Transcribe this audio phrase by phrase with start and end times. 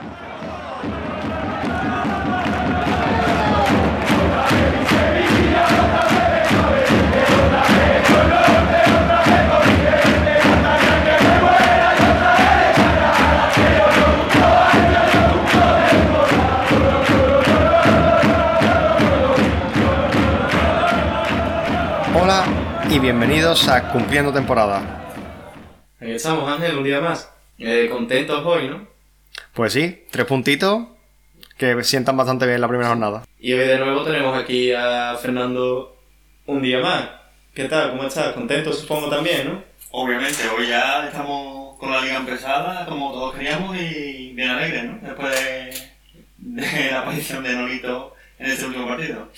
[0.00, 0.06] Hola
[22.88, 24.80] y bienvenidos a Cumpliendo Temporada.
[26.00, 27.32] Ahí estamos, Ángel, un día más.
[27.58, 28.97] Eh, contentos hoy, ¿no?
[29.58, 30.86] Pues sí, tres puntitos
[31.56, 33.24] que sientan bastante bien la primera jornada.
[33.40, 35.96] Y hoy de nuevo tenemos aquí a Fernando
[36.46, 37.08] un día más.
[37.54, 37.90] ¿Qué tal?
[37.90, 38.34] ¿Cómo estás?
[38.34, 39.64] Contento supongo también, ¿no?
[39.90, 44.98] Obviamente, hoy ya estamos con la liga empezada, como todos queríamos, y bien alegres, ¿no?
[45.02, 45.74] Después de,
[46.36, 49.28] de la aparición de Nolito en este último partido.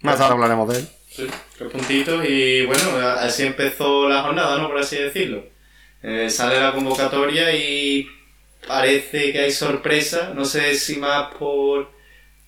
[0.00, 0.88] Más tarde hablaremos de él.
[1.08, 1.26] Sí,
[1.56, 4.66] tres puntitos y bueno, así empezó la jornada, ¿no?
[4.66, 5.44] Por así decirlo.
[6.02, 8.08] Eh, sale la convocatoria y
[8.66, 10.32] parece que hay sorpresa.
[10.34, 11.88] No sé si más por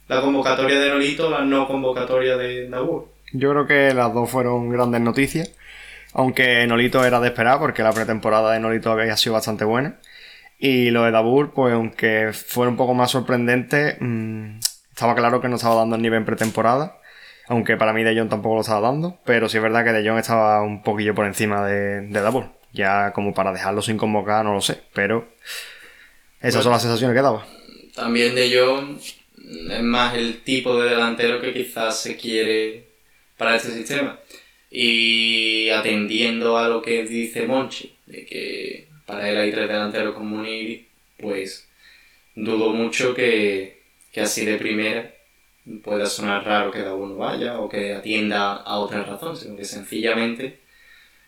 [0.08, 3.08] la convocatoria de Nolito o la no convocatoria de Nabur.
[3.32, 5.52] Yo creo que las dos fueron grandes noticias.
[6.12, 9.98] Aunque Nolito era de esperar porque la pretemporada de Nolito había sido bastante buena.
[10.58, 14.58] Y lo de Dabur, pues aunque fuera un poco más sorprendente, mmm,
[14.90, 16.96] estaba claro que no estaba dando el nivel en pretemporada.
[17.48, 19.18] Aunque para mí De Jong tampoco lo estaba dando.
[19.24, 22.46] Pero sí es verdad que De Jong estaba un poquillo por encima de, de Dabur.
[22.72, 24.80] Ya como para dejarlo sin convocar, no lo sé.
[24.94, 25.28] Pero
[26.46, 27.46] esas son las sensaciones que daba.
[27.94, 28.98] También de Jong
[29.70, 32.88] es más el tipo de delantero que quizás se quiere
[33.36, 34.18] para este sistema.
[34.70, 40.26] Y atendiendo a lo que dice Monchi, de que para él hay tres delanteros con
[40.26, 41.68] Munir, pues
[42.34, 45.14] dudo mucho que, que así de primera
[45.82, 50.60] pueda sonar raro que uno vaya o que atienda a otra razón, sino que sencillamente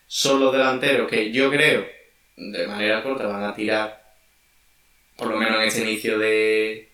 [0.07, 1.85] son los delanteros que yo creo
[2.39, 3.98] de manera corta van a tirar,
[5.19, 6.89] por lo menos en este inicio de,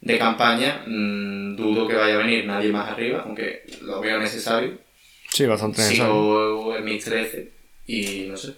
[0.00, 4.78] de campaña, mm, dudo que vaya a venir nadie más arriba, aunque lo veo necesario.
[5.30, 6.12] Sí, bastante necesario.
[6.12, 7.52] Sigo en mis 13
[7.86, 8.54] y no sé.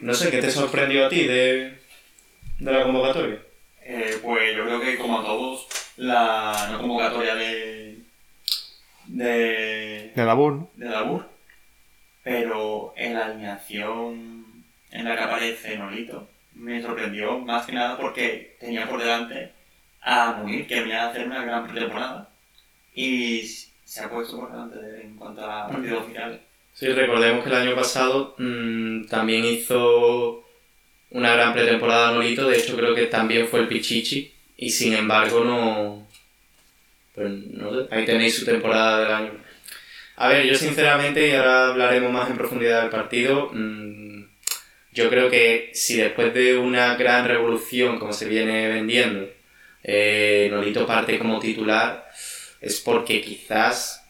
[0.00, 1.78] No sé, ¿qué te sorprendió a ti de,
[2.58, 3.40] de la convocatoria?
[3.82, 5.66] Eh, pues yo creo que, como a todos,
[5.96, 7.98] la no convocatoria de.
[9.06, 10.12] de.
[10.14, 10.70] De Dabur, ¿no?
[10.74, 11.28] de Dabur,
[12.24, 18.56] pero en la alineación en la que aparece Nolito me sorprendió más que nada porque
[18.60, 19.52] tenía por delante
[20.02, 22.28] a Munir, que venía a hacer una gran pretemporada
[22.94, 23.42] y
[23.84, 26.40] se ha puesto por delante de- en cuanto a partidos oficiales.
[26.72, 30.44] Sí, recordemos que el año pasado mm, también hizo
[31.10, 35.44] una gran pretemporada Nolito, de hecho creo que también fue el Pichichi, y sin embargo
[35.44, 36.06] no...
[37.14, 39.30] Pues no ahí tenéis su temporada del año.
[40.16, 44.05] A ver, yo sinceramente, y ahora hablaremos más en profundidad del partido, mm,
[44.96, 49.28] yo creo que si después de una gran revolución como se viene vendiendo,
[49.84, 52.10] eh, Nolito parte como titular,
[52.62, 54.02] es porque quizás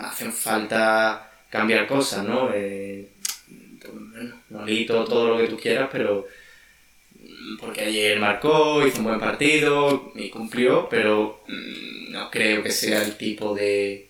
[0.00, 2.50] hacen falta cambiar cosas, ¿no?
[2.54, 3.08] Eh,
[4.50, 6.28] Nolito, todo lo que tú quieras, pero
[7.58, 13.02] porque ayer marcó, hizo un buen partido y cumplió, pero mm, no creo que sea
[13.02, 14.08] el tipo de,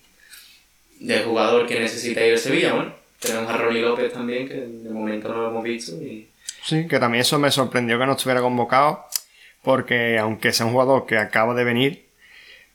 [0.98, 2.74] de jugador que necesita ir a Sevilla.
[2.74, 5.92] Bueno, tenemos a Ronnie López también, que de momento no lo hemos visto.
[6.02, 6.28] Y...
[6.64, 9.06] Sí, que también eso me sorprendió que no estuviera convocado,
[9.62, 12.10] porque aunque sea un jugador que acaba de venir,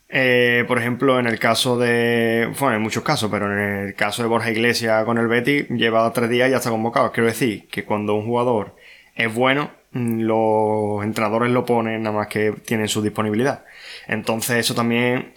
[0.07, 2.51] eh, por ejemplo, en el caso de.
[2.59, 6.11] Bueno, en muchos casos, pero en el caso de Borja Iglesias con el Betty, lleva
[6.13, 7.11] tres días y ya está convocado.
[7.11, 8.75] Quiero decir que cuando un jugador
[9.15, 13.65] es bueno, mm, los entrenadores lo ponen nada más que tienen su disponibilidad.
[14.07, 15.33] Entonces, eso también.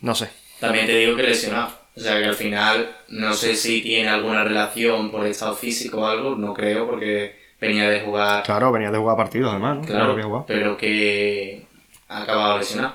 [0.00, 0.28] No sé.
[0.60, 1.77] También te digo que lesionado.
[1.98, 6.06] O sea que al final no sé si tiene alguna relación por estado físico o
[6.06, 9.82] algo, no creo, porque venía de jugar Claro, venía de jugar partidos además, ¿no?
[9.84, 10.46] Claro, que jugaba.
[10.46, 11.66] pero que
[12.08, 12.94] ha acabado lesionado.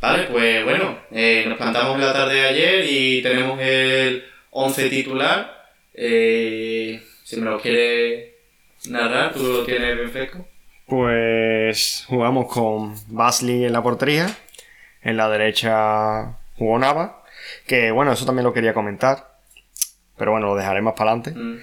[0.00, 5.70] Vale, pues bueno, eh, nos plantamos la tarde de ayer y tenemos el 11 titular.
[5.94, 8.32] Eh, si me lo quieres
[8.88, 10.46] narrar, tú lo tienes bien fresco.
[10.86, 14.26] Pues jugamos con Basley en la portería.
[15.02, 17.22] En la derecha jugó Nava.
[17.66, 19.36] Que bueno, eso también lo quería comentar.
[20.16, 21.32] Pero bueno, lo dejaré más para adelante.
[21.38, 21.58] Mm.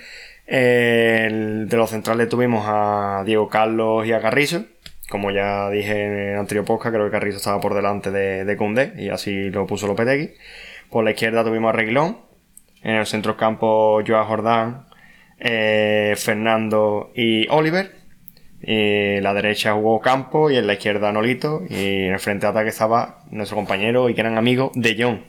[0.46, 4.66] Eh, el- de los centrales tuvimos a Diego Carlos y a Carrizo.
[5.10, 8.58] Como ya dije en el anterior podcast, creo que Carrizo estaba por delante de, de
[8.58, 10.32] Koundé y así lo puso Lopetegui.
[10.90, 12.20] Por la izquierda tuvimos a Reguilón.
[12.82, 14.88] En el centro campo Joao Jordán,
[15.40, 17.92] eh, Fernando y Oliver.
[18.62, 21.64] Y la derecha jugó Campo y en la izquierda Nolito.
[21.70, 25.20] Y en el frente de ataque estaba nuestro compañero y gran amigo De Jong.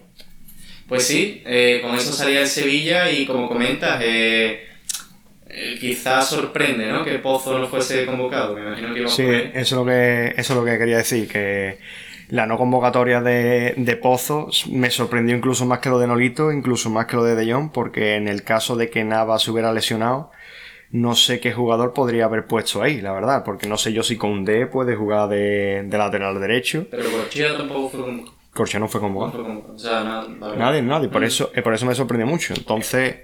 [0.88, 4.68] Pues sí, eh, con eso salía el Sevilla y como comentas, eh,
[5.48, 7.04] eh, quizás sorprende, ¿no?
[7.04, 8.54] Que Pozo no fuese convocado.
[8.54, 10.98] Me imagino que iba a Sí, eso es lo que, eso es lo que quería
[10.98, 11.78] decir, que
[12.28, 16.90] la no convocatoria de, de Pozo me sorprendió incluso más que lo de Nolito, incluso
[16.90, 19.72] más que lo de De Jong, porque en el caso de que Nava se hubiera
[19.72, 20.30] lesionado,
[20.90, 24.16] no sé qué jugador podría haber puesto ahí, la verdad, porque no sé yo si
[24.16, 26.86] Koundé puede jugar de, de lateral derecho.
[26.90, 28.00] Pero Corchia tampoco fue
[28.54, 29.32] Corchia no fue No convocado.
[29.32, 29.74] fue convocado.
[29.74, 30.26] O sea, nada.
[30.28, 30.56] vale.
[30.56, 31.24] Nadie, nadie, por Mm.
[31.24, 32.54] eso, eh, por eso me sorprendió mucho.
[32.56, 33.16] Entonces,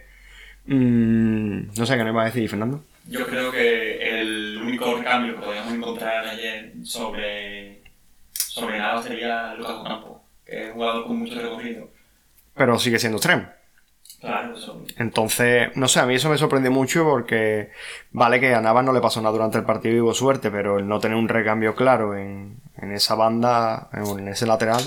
[0.66, 2.82] mm, no sé qué me iba a decir, Fernando.
[3.08, 7.80] Yo creo que el único recambio que podíamos encontrar ayer sobre,
[8.32, 11.88] sobre nada sería Lucas Ocampo, que es un jugador con mucho recorrido.
[12.54, 13.48] Pero sigue siendo extremo.
[14.20, 14.84] Claro, eso.
[14.98, 17.70] Entonces, no sé, a mí eso me sorprendió mucho porque
[18.12, 20.78] vale que a Navas no le pasó nada durante el partido y hubo suerte, pero
[20.78, 24.82] el no tener un recambio claro en, en esa banda, en, ese lateral,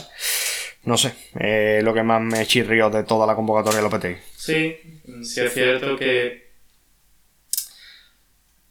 [0.83, 4.21] no sé, eh, lo que más me chirrió de toda la convocatoria de Lopetegui.
[4.35, 4.77] Sí,
[5.24, 6.51] sí es cierto que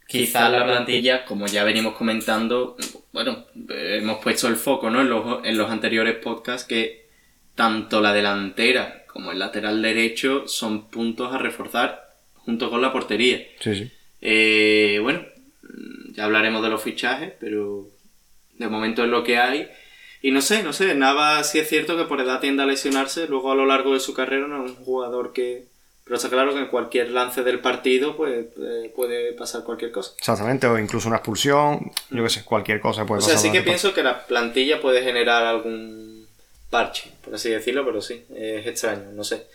[0.07, 2.77] quizás la plantilla, como ya venimos comentando,
[3.13, 5.01] bueno, hemos puesto el foco ¿no?
[5.01, 7.09] en, los, en los anteriores podcasts que
[7.57, 13.43] tanto la delantera como el lateral derecho son puntos a reforzar junto con la portería.
[13.61, 13.93] Sí, sí.
[14.21, 15.25] Eh, bueno,
[16.15, 17.89] ya hablaremos de los fichajes, pero
[18.59, 19.69] de momento es lo que hay.
[20.23, 23.27] Y no sé, no sé, Nava sí es cierto que por edad tiende a lesionarse,
[23.27, 25.71] luego a lo largo de su carrera no es un jugador que...
[26.05, 30.13] Pero está claro que en cualquier lance del partido pues, eh, puede pasar cualquier cosa.
[30.19, 33.51] Exactamente, o incluso una expulsión, yo qué sé, cualquier cosa puede O sea, pasar.
[33.51, 36.12] sí que pienso que la plantilla puede generar algún
[36.73, 39.47] parche, por así decirlo, pero sí, es extraño, no sé.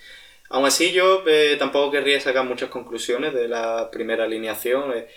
[0.49, 4.93] Aún así, yo eh, tampoco querría sacar muchas conclusiones de la primera alineación.
[4.95, 5.07] eh,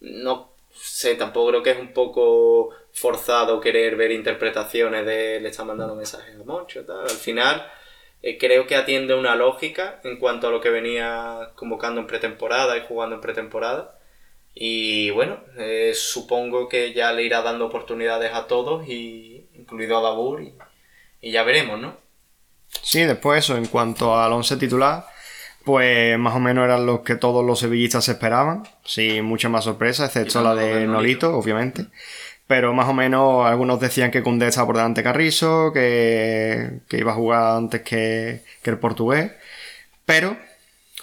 [0.00, 5.66] no sé, tampoco creo que es un poco forzado querer ver interpretaciones de le están
[5.68, 7.02] mandando mensajes a Moncho, tal.
[7.02, 7.66] Al final,
[8.22, 12.76] eh, creo que atiende una lógica en cuanto a lo que venía convocando en pretemporada
[12.76, 13.98] y jugando en pretemporada.
[14.54, 20.02] Y bueno, eh, supongo que ya le irá dando oportunidades a todos, y, incluido a
[20.02, 20.54] Dabur, y,
[21.20, 21.96] y ya veremos, ¿no?
[22.82, 25.06] Sí, después eso, en cuanto al once titular,
[25.64, 30.06] pues más o menos eran los que todos los sevillistas esperaban, sin mucha más sorpresa,
[30.06, 31.36] excepto la de Nolito, Nolito.
[31.36, 31.86] obviamente.
[32.46, 36.98] Pero más o menos algunos decían que Koundé estaba por delante de Carrizo, que, que
[36.98, 39.32] iba a jugar antes que, que el portugués.
[40.04, 40.36] Pero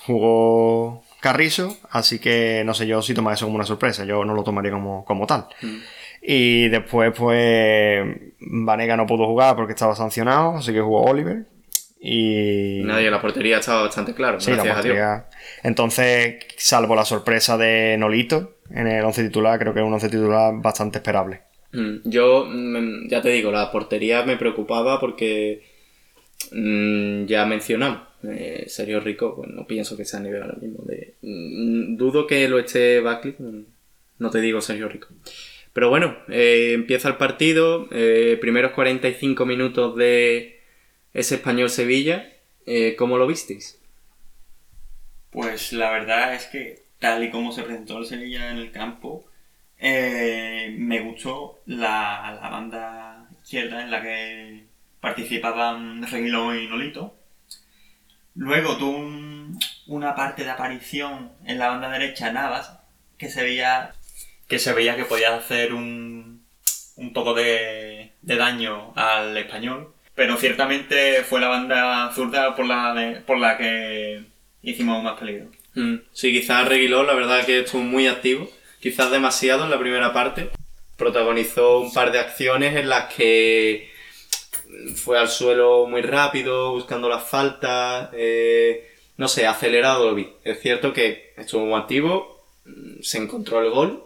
[0.05, 4.33] jugó Carrizo, así que no sé yo si tomar eso como una sorpresa, yo no
[4.33, 5.47] lo tomaría como, como tal.
[5.61, 5.77] Mm.
[6.29, 8.05] Y después, pues,
[8.41, 11.45] Vanega no pudo jugar porque estaba sancionado, así que jugó Oliver.
[12.01, 12.81] Y.
[12.83, 15.21] Nadie, la portería estaba bastante claro, Sí, la gracias a Dios.
[15.63, 20.09] Entonces, salvo la sorpresa de Nolito en el 11 titular, creo que es un 11
[20.09, 21.43] titular bastante esperable.
[21.71, 25.63] Mm, Yo, mm, ya te digo, la portería me preocupaba porque
[26.51, 28.01] mm, ya mencionamos.
[28.23, 30.83] eh, Sergio Rico, pues no pienso que sea a nivel ahora mismo.
[30.83, 33.35] De, dudo que lo esté Buckley,
[34.19, 35.07] no te digo Sergio Rico.
[35.77, 40.59] Pero bueno, eh, empieza el partido, eh, primeros 45 minutos de
[41.13, 42.33] ese español Sevilla.
[42.65, 43.79] Eh, ¿Cómo lo visteis?
[45.29, 49.27] Pues la verdad es que tal y como se presentó el Sevilla en el campo,
[49.77, 54.63] eh, me gustó la, banda izquierda en la que
[54.99, 57.15] participaban Reguilón y Nolito.
[58.33, 62.79] Luego tuvo un- una parte de aparición en la banda derecha Navas
[63.19, 63.93] que se veía
[64.47, 66.43] que, se veía que podía hacer un,
[66.95, 69.93] un poco de, de daño al español.
[70.15, 74.23] Pero ciertamente fue la banda zurda por la, de- por la que
[74.63, 75.47] hicimos más peligro.
[75.75, 78.49] Mm, Sí, quizás Reguilón, la verdad que estuvo muy activo,
[78.79, 80.49] quizás demasiado en la primera parte.
[80.97, 83.91] Protagonizó un par de acciones en las que
[84.95, 90.29] fue al suelo muy rápido, buscando las faltas, eh, no sé, acelerado lo vi.
[90.43, 94.03] Es cierto que estuvo muy activo, mm, se encontró el gol,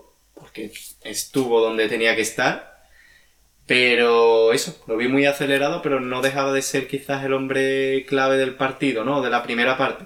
[0.51, 0.72] porque
[1.03, 2.86] estuvo donde tenía que estar,
[3.65, 8.36] pero eso, lo vi muy acelerado, pero no dejaba de ser quizás el hombre clave
[8.38, 9.22] del partido, ¿no?
[9.22, 10.05] De la primera parte.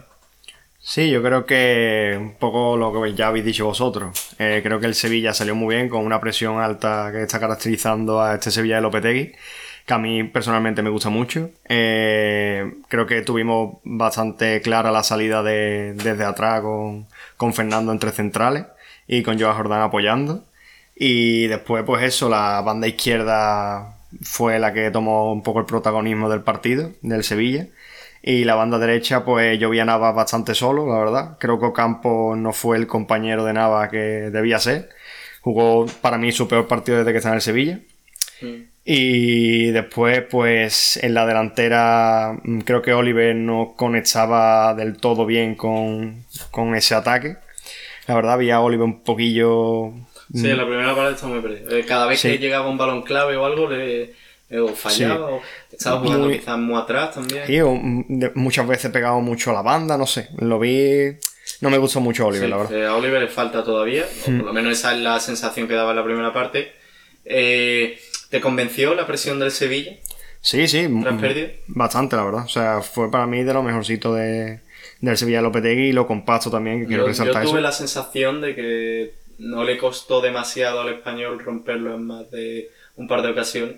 [0.79, 4.35] Sí, yo creo que un poco lo que ya habéis dicho vosotros.
[4.37, 8.21] Eh, creo que el Sevilla salió muy bien con una presión alta que está caracterizando
[8.21, 9.31] a este Sevilla de Lopetegui,
[9.87, 11.49] que a mí personalmente me gusta mucho.
[11.67, 18.11] Eh, creo que tuvimos bastante clara la salida de, desde atrás con, con Fernando entre
[18.11, 18.65] centrales
[19.07, 20.43] y con Joao Jordán apoyando.
[20.95, 26.29] Y después, pues eso, la banda izquierda fue la que tomó un poco el protagonismo
[26.29, 27.67] del partido, del Sevilla.
[28.21, 31.37] Y la banda derecha, pues yo vi a Navas bastante solo, la verdad.
[31.39, 33.97] Creo que Ocampo no fue el compañero de Navas que
[34.31, 34.89] debía ser.
[35.41, 37.79] Jugó para mí su peor partido desde que está en el Sevilla.
[38.83, 45.55] Y después, pues en la delantera, mm, creo que Oliver no conectaba del todo bien
[45.55, 47.37] con, con ese ataque.
[48.07, 49.91] La verdad, había a Oliver un poquillo.
[50.33, 51.75] Sí, la primera parte está muy perdido.
[51.77, 52.29] Eh, Cada vez Sí.
[52.29, 54.13] que llegaba un balón clave o algo, le,
[54.49, 57.45] eh, o fallaba, o estaba jugando Muy- quizás muy atrás también.
[57.47, 60.29] Sí, o, mm, de- muchas veces pegado mucho a la banda, no sé.
[60.39, 61.15] Lo vi.
[61.61, 62.73] No me gustó mucho Oliver, Sí, la verdad.
[62.77, 64.37] eh, a Oliver le falta todavía, o Hmm.
[64.37, 66.71] por lo menos esa es la sensación que daba en la primera parte.
[67.23, 67.97] Eh,
[68.29, 69.93] ¿Te convenció la presión del Sevilla
[70.41, 70.87] Sí, sí.
[71.01, 71.47] tras mm, pérdida?
[71.67, 72.43] Bastante, la verdad.
[72.45, 74.59] O sea, fue para mí de lo mejorcito de,
[75.05, 77.63] del Sevilla Lopetegui y lo compacto también, que quiero Yo, resaltar yo tuve eso.
[77.67, 83.07] la sensación de que no le costó demasiado al español romperlo en más de un
[83.07, 83.75] par de ocasiones.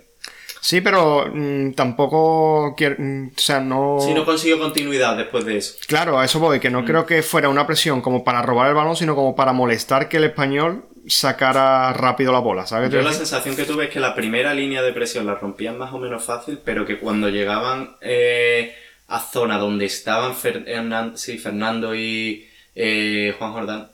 [0.59, 2.95] Sí, pero mm, tampoco quiero.
[2.97, 3.97] mm, o sea, no.
[4.01, 5.75] Si no consiguió continuidad después de eso.
[5.87, 6.61] Claro, a eso voy, Mm.
[6.61, 9.53] que no creo que fuera una presión como para robar el balón, sino como para
[9.53, 12.89] molestar que el español sacara rápido la bola, ¿sabes?
[12.91, 15.93] Yo la sensación que tuve es que la primera línea de presión la rompían más
[15.93, 18.75] o menos fácil, pero que cuando llegaban eh,
[19.07, 23.91] a zona donde estaban Fer- Hernan- sí, Fernando y eh, Juan Jordán,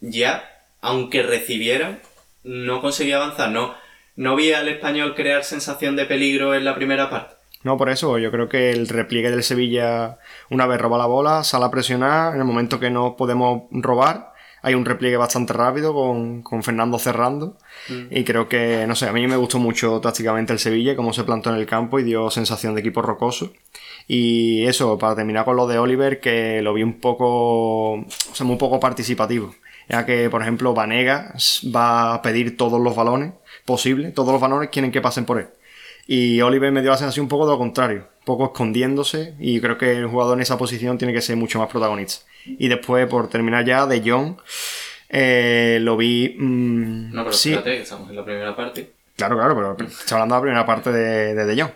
[0.00, 0.44] ya,
[0.80, 2.00] aunque recibieran,
[2.42, 3.50] no conseguía avanzar.
[3.50, 3.74] No,
[4.16, 7.34] no vi al español crear sensación de peligro en la primera parte.
[7.62, 10.18] No, por eso, yo creo que el repliegue del Sevilla,
[10.50, 14.34] una vez roba la bola, sale a presionar, en el momento que no podemos robar,
[14.60, 17.56] hay un repliegue bastante rápido con, con Fernando cerrando.
[18.10, 21.24] Y creo que, no sé, a mí me gustó mucho tácticamente el Sevilla, cómo se
[21.24, 23.52] plantó en el campo y dio sensación de equipo rocoso.
[24.06, 28.44] Y eso, para terminar con lo de Oliver, que lo vi un poco, o sea,
[28.46, 29.54] muy poco participativo.
[29.88, 31.34] Ya que, por ejemplo, Vanega
[31.74, 33.32] va a pedir todos los balones
[33.64, 35.48] posibles, todos los balones quieren que pasen por él.
[36.06, 39.60] Y Oliver me dio la sensación un poco de lo contrario, un poco escondiéndose y
[39.60, 42.24] creo que el jugador en esa posición tiene que ser mucho más protagonista.
[42.46, 44.36] Y después, por terminar ya, de John,
[45.08, 46.34] eh, lo vi...
[46.38, 48.90] mm, No, pero sí, espérate, estamos en la primera parte.
[49.16, 51.70] claro, claro, pero estoy hablando de la primera parte de, de De Jong.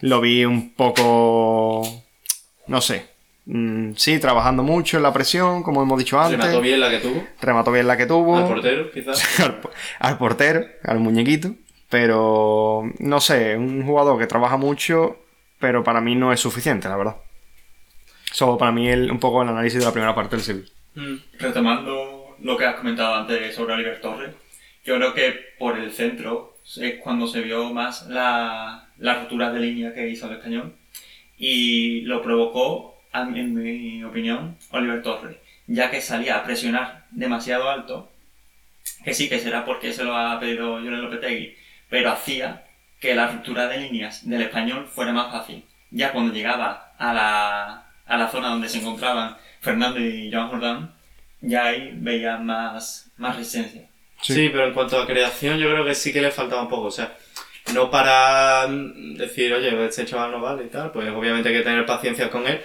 [0.00, 1.82] Lo vi un poco...
[2.66, 3.06] no sé.
[3.46, 6.38] mm, sí, trabajando mucho en la presión, como hemos dicho antes.
[6.40, 7.24] Remató bien la que tuvo.
[7.40, 8.36] Remató bien la que tuvo.
[8.38, 9.40] Al portero, quizás.
[9.40, 11.54] al, po- al portero, al muñequito.
[11.88, 15.18] Pero no sé, un jugador que trabaja mucho,
[15.58, 17.16] pero para mí no es suficiente, la verdad.
[18.32, 20.68] Solo para mí el, un poco el análisis de la primera parte del Sevilla.
[20.94, 21.16] Mm.
[21.38, 24.34] Retomando lo que has comentado antes sobre Oliver Torres,
[24.84, 29.60] yo creo que por el centro es cuando se vio más la, la ruptura de
[29.60, 30.76] línea que hizo el español
[31.36, 38.12] y lo provocó, en mi opinión, Oliver Torres, ya que salía a presionar demasiado alto,
[39.04, 41.56] que sí que será porque se lo ha pedido Julen Lopetegui,
[41.88, 42.66] pero hacía
[43.00, 45.64] que la ruptura de líneas del español fuera más fácil.
[45.90, 50.94] Ya cuando llegaba a la, a la zona donde se encontraban Fernando y Joan Jordán,
[51.40, 53.88] ya ahí veía más, más resistencia.
[54.20, 54.34] Sí.
[54.34, 54.48] Sí.
[54.50, 56.88] pero en cuanto a creación, yo creo que sí que le faltaba un poco.
[56.88, 57.16] O sea,
[57.74, 61.62] no para mm, decir, oye, este chaval no vale y tal, pues obviamente hay que
[61.62, 62.60] tener paciencia con él.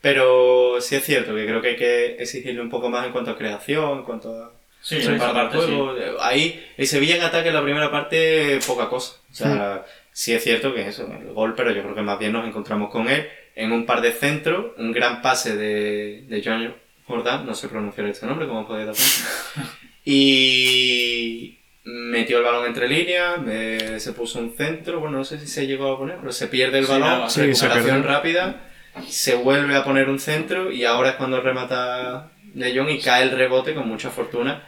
[0.00, 3.30] Pero sí es cierto que creo que hay que exigirle un poco más en cuanto
[3.30, 4.52] a creación, en cuanto a
[4.84, 5.96] Sí, Sí, para el juego.
[6.20, 9.14] Ahí, el Sevilla en ataque en la primera parte, poca cosa.
[9.30, 12.18] O sea, sí es cierto que es eso, el gol, pero yo creo que más
[12.18, 16.42] bien nos encontramos con él en un par de centros, un gran pase de, de
[16.44, 16.74] John
[17.06, 19.72] Jordan, no sé pronunciar este nombre, como podéis dar cuenta.
[20.06, 25.46] Y metió el balón entre líneas, me- se puso un centro, bueno, no sé si
[25.46, 28.60] se llegó a poner, pero se pierde el Sí, balón, nada, sí, se recuperación rápida,
[29.06, 33.24] se vuelve a poner un centro y ahora es cuando remata De Jong y cae
[33.24, 34.62] el rebote con mucha fortuna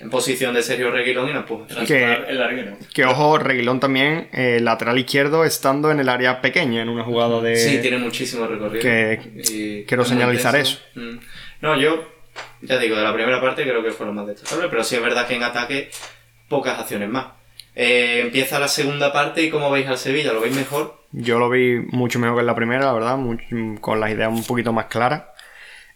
[0.00, 1.66] en posición de Sergio Reguilón y la empuja.
[1.68, 2.76] Tras Que- el larguero.
[2.92, 7.40] Que ojo, Reguilón también, eh, lateral izquierdo, estando en el área pequeña, en una jugada
[7.40, 7.56] de...
[7.56, 8.82] Sí, tiene muchísimo recorrido.
[8.82, 9.20] que-
[9.50, 10.80] Y quiero señalizar eso.
[10.96, 11.16] intenso.
[11.16, 11.24] Mm.
[11.62, 12.04] No, yo,
[12.62, 15.02] ya digo, de la primera parte creo que fue lo más destacable, pero sí es
[15.02, 15.90] verdad que en ataque
[16.54, 17.26] pocas acciones más.
[17.74, 21.02] Eh, empieza la segunda parte y como veis al Sevilla, ¿lo veis mejor?
[21.10, 23.18] Yo lo vi mucho mejor que en la primera, la verdad,
[23.80, 25.24] con las ideas un poquito más claras.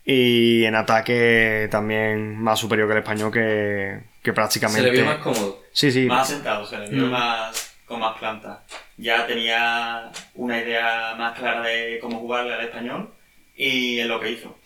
[0.04, 4.82] Y en ataque también más superior que el español, que, que prácticamente...
[4.82, 5.62] Se le vio más cómodo.
[5.72, 6.06] Sí, sí.
[6.06, 7.10] Más asentado, se le vio Mm.
[7.10, 8.64] más, con más planta.
[8.96, 13.10] Ya tenía una idea más clara de cómo jugarle al español
[13.56, 14.56] y en lo que hizo.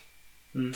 [0.53, 0.71] Mm.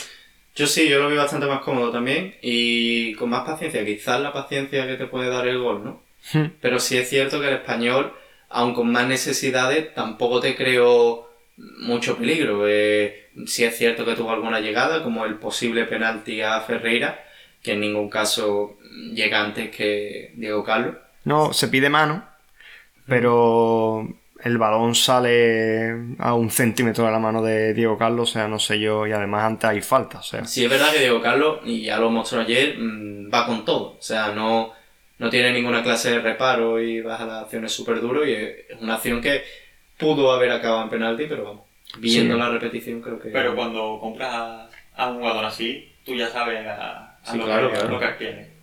[0.58, 4.34] Yo sí, yo lo vi bastante más cómodo también y con más paciencia, quizás la
[4.34, 6.02] paciencia que te puede dar el gol, ¿no?
[6.34, 6.48] Hmm.
[6.60, 8.12] Pero sí es cierto que el español,
[8.50, 12.68] aun con más necesidades, tampoco te creó mucho peligro.
[12.68, 17.24] Eh, sí es cierto que tuvo alguna llegada, como el posible penalti a Ferreira,
[17.62, 18.80] que en ningún caso
[19.14, 20.96] llega antes que Diego Carlos.
[21.24, 22.28] No, se pide mano,
[23.06, 24.08] pero
[24.44, 28.60] el balón sale a un centímetro de la mano de Diego Carlos, o sea, no
[28.60, 30.46] sé yo, y además antes hay falta, o sea.
[30.46, 33.96] Sí es verdad que Diego Carlos, y ya lo mostró ayer, mm, va con todo.
[33.98, 34.72] O sea, no,
[35.20, 38.96] no tiene ninguna clase de reparo y baja las acciones súper duro y es una
[38.96, 39.44] acción que
[39.98, 41.64] pudo haber acabado en penalti, pero vamos,
[42.00, 42.40] viendo Sí.
[42.40, 43.30] la repetición creo que...
[43.30, 47.46] Pero cuando compras a, a un jugador así, tú ya sabes a, a Sí, lo,
[47.46, 47.90] claro, que, claro.
[47.90, 48.57] lo que quiere.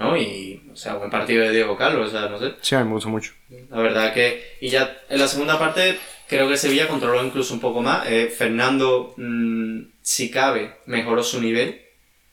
[0.00, 0.16] ¿No?
[0.16, 2.54] Y, o sea, buen partido de Diego Carlos, o sea, no sé.
[2.62, 3.34] Sí, a mí me gustó mucho.
[3.68, 4.56] La verdad que.
[4.60, 8.08] Y ya en la segunda parte, creo que Sevilla controló incluso un poco más.
[8.10, 11.82] Eh, Fernando, mm, si cabe, mejoró su nivel.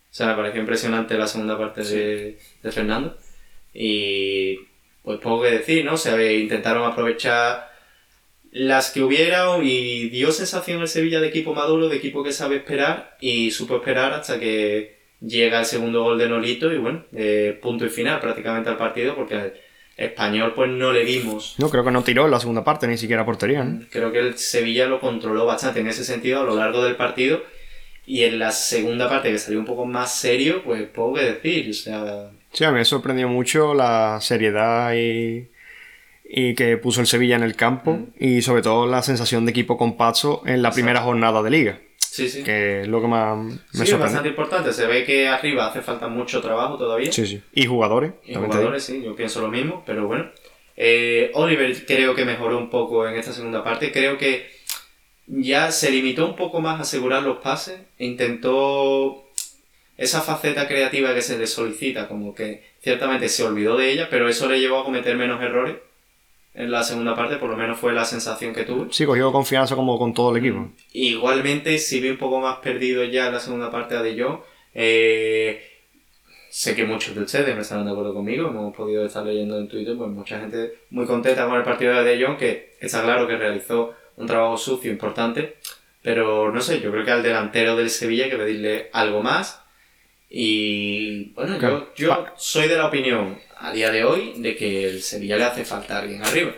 [0.10, 3.18] O sea, me pareció impresionante la segunda parte de, de Fernando.
[3.74, 4.60] Y.
[5.04, 5.94] Pues poco que decir, ¿no?
[5.94, 7.70] O sea, intentaron aprovechar
[8.52, 12.58] las que hubieron y dio sensación el Sevilla de equipo maduro, de equipo que sabe
[12.58, 17.58] esperar y supo esperar hasta que llega el segundo gol de Nolito y bueno, eh,
[17.62, 19.54] punto y final prácticamente al partido porque al
[19.98, 21.56] español pues no le vimos.
[21.58, 23.86] No, creo que no tiró en la segunda parte, ni siquiera portería, ¿no?
[23.90, 27.42] Creo que el Sevilla lo controló bastante en ese sentido a lo largo del partido
[28.06, 31.70] y en la segunda parte que salió un poco más serio, pues poco que decir,
[31.72, 32.32] o sea...
[32.54, 35.50] Sí, a mí me sorprendió mucho la seriedad y,
[36.24, 39.78] y que puso el Sevilla en el campo y sobre todo la sensación de equipo
[39.78, 41.80] compacto en la primera jornada de liga,
[42.18, 42.44] Sí, sí.
[42.44, 44.74] que es lo que más me Sí, es bastante importante.
[44.74, 47.12] Se ve que arriba hace falta mucho trabajo todavía.
[47.12, 47.42] Sí, sí.
[47.54, 48.14] Y jugadores.
[48.26, 50.32] Y jugadores, sí, yo pienso lo mismo, pero bueno.
[50.76, 53.92] Eh, Oliver creo que mejoró un poco en esta segunda parte.
[53.92, 54.50] Creo que
[55.28, 57.80] ya se limitó un poco más a asegurar los pases.
[58.00, 59.24] Intentó
[59.96, 64.28] esa faceta creativa que se le solicita, como que ciertamente se olvidó de ella, pero
[64.28, 65.76] eso le llevó a cometer menos errores
[66.58, 68.88] en la segunda parte, por lo menos fue la sensación que tuve.
[68.90, 70.72] Sí, cogió confianza como con todo el equipo.
[70.92, 74.40] Igualmente, si vi un poco más perdido ya en la segunda parte a De Jong,
[74.74, 75.62] eh,
[76.50, 79.68] sé que muchos de ustedes no estarán de acuerdo conmigo, hemos podido estar leyendo en
[79.68, 83.28] Twitter, pues mucha gente muy contenta con el partido de De Jong, que está claro
[83.28, 85.58] que realizó un trabajo sucio importante,
[86.02, 89.62] pero no sé, yo creo que al delantero del Sevilla hay que pedirle algo más.
[90.30, 91.90] Y bueno, Claro.
[91.96, 95.44] yo, yo soy de la opinión a día de hoy de que el Sevilla le
[95.46, 96.52] hace falta alguien arriba.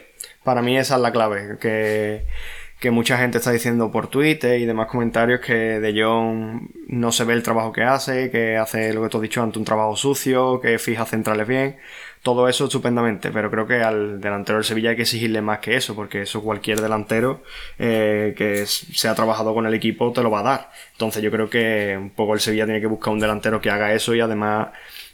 [0.44, 2.24] Para mí esa es la clave, que,
[2.80, 7.24] que mucha gente está diciendo por Twitter y demás comentarios que De Jong no se
[7.26, 9.96] ve el trabajo que hace, que hace lo que tú has dicho antes, un trabajo
[9.96, 11.78] sucio, que fija centrales bien,
[12.24, 15.76] todo eso estupendamente, pero creo que al delantero del Sevilla hay que exigirle más que
[15.76, 17.44] eso, porque eso cualquier delantero
[17.78, 20.72] eh, que s- se ha trabajado con el equipo te lo va a dar.
[20.94, 23.94] Entonces yo creo que un poco el Sevilla tiene que buscar un delantero que haga
[23.94, 24.70] eso y además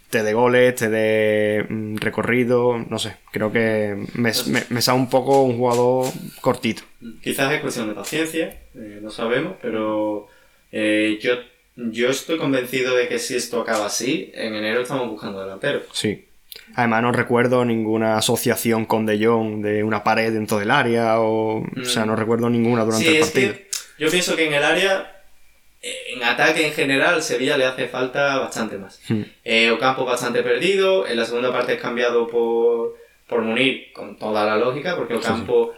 [0.09, 4.97] te dé goles, te dé mm, recorrido, no sé, creo que me, me, me sale
[4.99, 6.83] un poco un jugador cortito.
[7.21, 10.27] Quizás es cuestión de paciencia, eh, no sabemos, pero
[10.71, 11.33] eh, yo,
[11.75, 15.81] yo estoy convencido de que si esto acaba así, en enero estamos buscando delantero.
[15.91, 16.25] Sí.
[16.73, 21.59] Además no recuerdo ninguna asociación con De Jong de una pared dentro del área o...
[21.61, 23.53] O sea, no recuerdo ninguna durante Sí, el es partido.
[23.53, 23.67] que
[23.99, 25.21] yo pienso que en el área,
[25.81, 28.99] eh, en ataque en general, Sevilla le hace falta bastante más.
[29.07, 29.21] Hmm.
[29.43, 32.95] Eh, Ocampo bastante perdido, en la segunda parte es cambiado por,
[33.27, 35.71] por Munir, con toda la lógica, porque Ocampo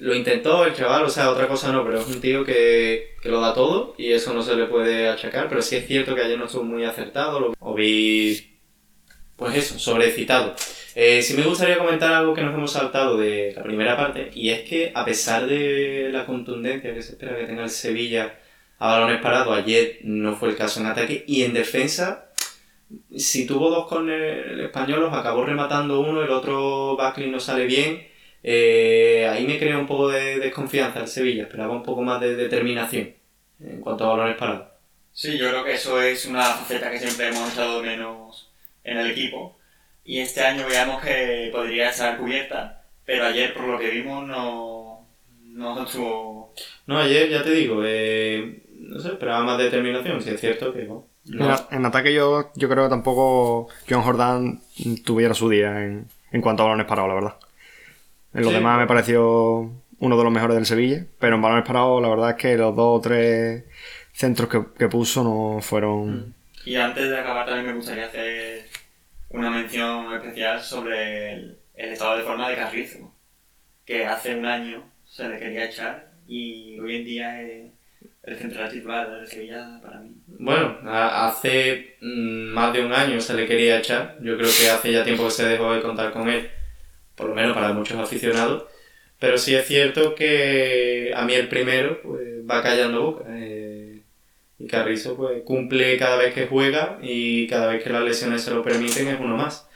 [0.00, 3.28] lo intentó, el chaval, o sea, otra cosa no, pero es un tío que, que
[3.28, 6.22] lo da todo y eso no se le puede achacar, pero sí es cierto que
[6.22, 8.47] ayer no estuvo muy acertado, lo, o vi,
[9.38, 10.54] pues eso, sobrecitado.
[10.96, 14.50] Eh, sí me gustaría comentar algo que nos hemos saltado de la primera parte, y
[14.50, 18.34] es que a pesar de la contundencia que se espera que tenga el Sevilla
[18.80, 22.32] a balones parados, ayer no fue el caso en ataque, y en defensa,
[23.16, 27.66] si tuvo dos con el español, los acabó rematando uno, el otro Backley no sale
[27.66, 28.08] bien,
[28.42, 32.34] eh, ahí me crea un poco de desconfianza el Sevilla, esperaba un poco más de
[32.34, 33.14] determinación
[33.60, 34.66] en cuanto a balones parados.
[35.12, 38.47] Sí, yo creo que eso es una faceta que siempre hemos echado de menos
[38.90, 39.58] en el equipo.
[40.04, 45.06] Y este año veamos que podría estar cubierta, pero ayer por lo que vimos no,
[45.44, 46.54] no estuvo...
[46.86, 50.84] No, ayer ya te digo, eh, no sé, esperaba más determinación, si es cierto que
[50.86, 51.54] bueno, no.
[51.70, 54.60] En, en ataque yo, yo creo que tampoco John Jordan
[55.04, 57.34] tuviera su día en, en cuanto a balones parados, la verdad.
[58.34, 58.54] En lo Sí.
[58.54, 59.70] demás me pareció
[60.00, 62.74] uno de los mejores del Sevilla, pero en balones parados la verdad es que los
[62.74, 63.64] dos o tres
[64.12, 66.34] centros que, que puso no fueron...
[66.64, 68.57] Y antes de acabar también me gustaría hacer
[69.30, 73.12] una mención especial sobre el, el estado de forma de Carrizo,
[73.84, 77.72] que hace un año se le quería echar y hoy en día es
[78.22, 80.12] el central titular del Sevilla para mí.
[80.26, 84.16] Bueno, hace mm, más de un año se le quería echar.
[84.22, 86.50] Yo creo que hace ya tiempo que se dejó de contar con él,
[87.14, 88.64] por lo menos para muchos aficionados.
[89.18, 93.24] Pero sí es cierto que a mí el primero pues, va callando boca.
[93.28, 93.67] eh,
[94.58, 98.50] y Carrizo pues, cumple cada vez que juega y cada vez que las lesiones se
[98.50, 99.68] lo permiten es uno más.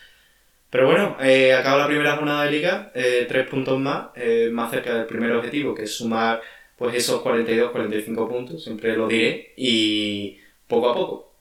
[0.70, 4.70] Pero bueno, eh, acaba la primera jornada de liga, eh, tres puntos más, eh, más
[4.70, 6.40] cerca del primer objetivo, que es sumar
[6.76, 11.32] pues esos 42, 45 puntos, siempre lo diré, y poco a poco.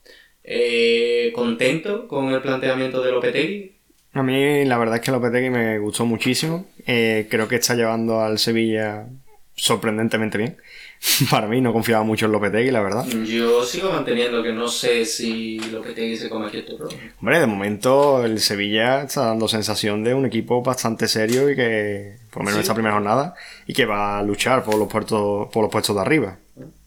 [0.44, 3.72] Eh, contento con el planteamiento de Lopetegui.
[4.12, 6.66] A mí la verdad es que Lopetegui me gustó muchísimo.
[6.86, 9.06] Eh, creo que está llevando al Sevilla
[9.54, 10.56] sorprendentemente bien.
[11.30, 13.04] para mí no confiaba mucho en Lopetegui, la verdad.
[13.06, 17.02] Yo sigo manteniendo que no sé si Lopetegui se come aquí este problema.
[17.20, 22.18] Hombre, de momento el Sevilla está dando sensación de un equipo bastante serio y que,
[22.30, 23.34] por lo menos en esta primera jornada,
[23.66, 26.38] y que va a luchar por los puestos, por los puestos de arriba.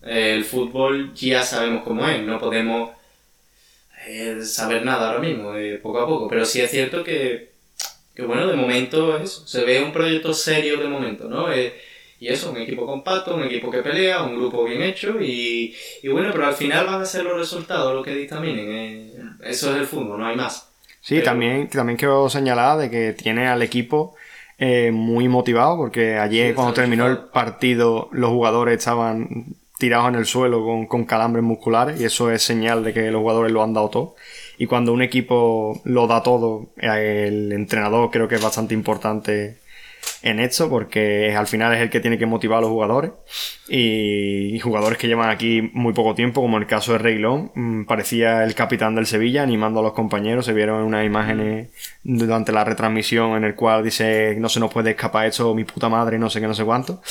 [0.01, 2.91] El fútbol ya sabemos cómo es, no podemos
[4.08, 7.51] eh, saber nada ahora mismo, eh, poco a poco, pero sí es cierto que,
[8.13, 11.51] que bueno, de momento eso, se ve un proyecto serio de momento, ¿no?
[11.51, 11.73] Eh,
[12.19, 16.08] y eso, un equipo compacto, un equipo que pelea, un grupo bien hecho y, y
[16.08, 18.67] bueno, pero al final van a ser los resultados los que dictaminen.
[18.69, 20.69] eh, eso es el fútbol, no hay más.
[21.01, 24.15] Sí, Pero- también, también quiero señalar de que tiene al equipo
[24.58, 29.47] eh, muy motivado porque ayer Sí, cuando terminó el partido los jugadores estaban
[29.78, 33.19] tirados en el suelo con, con calambres musculares y eso es señal de que los
[33.19, 34.15] jugadores lo han dado todo.
[34.58, 39.58] Y cuando un equipo lo da todo, eh, el entrenador creo que es bastante importante
[40.25, 43.11] en esto porque al final es el que tiene que motivar a los jugadores.
[43.69, 48.43] Y, jugadores que llevan aquí muy poco tiempo como el caso de Reilón mm, parecía
[48.43, 50.45] el capitán del Sevilla animando a los compañeros.
[50.45, 51.69] Se vieron unas imágenes
[52.03, 55.89] durante la retransmisión en el cual dice no se nos puede escapar esto mi puta
[55.89, 57.01] madre no sé qué no sé cuánto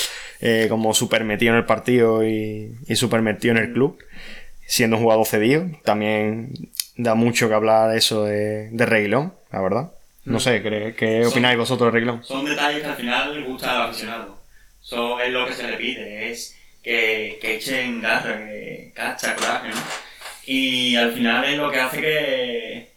[0.41, 3.99] eh, como súper metido en el partido y, y súper metido en el club
[4.67, 5.67] siendo un jugador cedido.
[5.85, 6.53] También
[6.97, 9.93] da mucho que hablar eso de, de Reguilón la verdad
[10.25, 12.25] no sé, ¿qué, qué Son- opináis vosotros de Reguilón?
[12.25, 14.41] Son detalles que al final gusta al aficionado.
[14.83, 19.69] Eso es lo que se le pide, es que, que echen garra, que cacha, coraje,
[19.69, 19.77] ¿no?
[20.47, 22.93] Y al final es lo que hace que,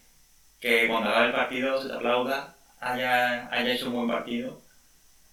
[0.60, 4.60] que cuando acabe el partido se te aplauda, haya, haya hecho un buen partido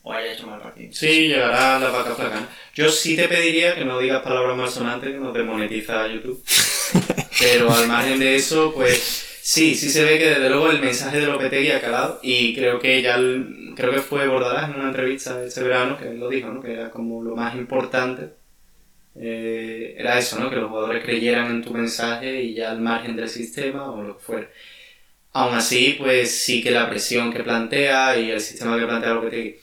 [0.04, 0.94] o haya hecho un mal partido.
[0.94, 2.40] Sí, llegará la vaca flaca.
[2.40, 2.48] ¿no?
[2.74, 6.42] Yo sí te pediría que no digas palabras malsonantes que nos desmonetiza YouTube.
[7.40, 11.20] Pero al margen de eso, pues sí, sí se ve que desde luego el mensaje
[11.20, 14.88] de Lopetegui ha calado y creo que ya, el- creo que fue Bordalás en una
[14.90, 16.62] entrevista este verano que él lo dijo, ¿no?
[16.62, 18.32] Que era como lo más importante.
[19.16, 20.50] eh, era eso, ¿no?
[20.50, 24.18] Que los jugadores creyeran en tu mensaje y ya al margen del sistema o lo
[24.18, 24.50] que fuera.
[25.34, 29.58] Aún así, pues sí que la presión que plantea y el sistema que plantea Lopetegui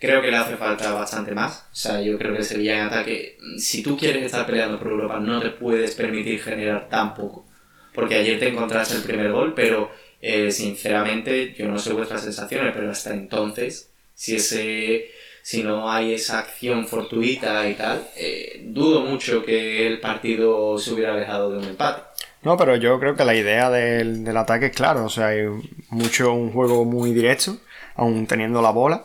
[0.00, 1.66] creo que le hace falta bastante más.
[1.72, 5.20] O sea, yo creo que Sevilla en ataque, si tú quieres estar peleando por Europa,
[5.20, 7.46] no te puedes permitir generar tan poco.
[7.94, 12.72] Porque ayer te encontraste el primer gol, pero eh, sinceramente, yo no sé vuestras sensaciones,
[12.74, 15.10] pero hasta entonces, si ese
[15.42, 20.92] si no hay esa acción fortuita y tal, eh, dudo mucho que el partido se
[20.92, 22.02] hubiera alejado de un empate.
[22.42, 25.04] No, pero yo creo que la idea del, del ataque es claro.
[25.04, 25.46] O sea, hay
[25.90, 27.58] mucho un juego muy directo,
[27.96, 29.02] aún teniendo la bola.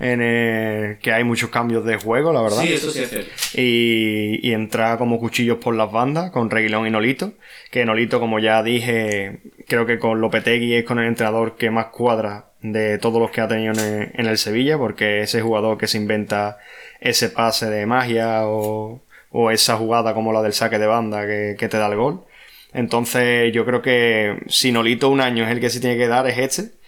[0.00, 2.62] En el que hay muchos cambios de juego, la verdad.
[2.62, 3.30] Sí, eso sí es cierto.
[3.54, 7.32] Y, y entra como cuchillos por las bandas con Reguilón y Nolito.
[7.70, 11.86] Que Nolito, como ya dije, creo que con Lopetegui es con el entrenador que más
[11.86, 15.78] cuadra de todos los que ha tenido en el, en el Sevilla, porque ese jugador
[15.78, 16.58] que se inventa
[17.00, 21.56] ese pase de magia o, o esa jugada como la del saque de banda que,
[21.58, 22.24] que te da el gol.
[22.72, 26.26] Entonces yo creo que si Nolito un año es el que se tiene que dar
[26.26, 26.78] es este.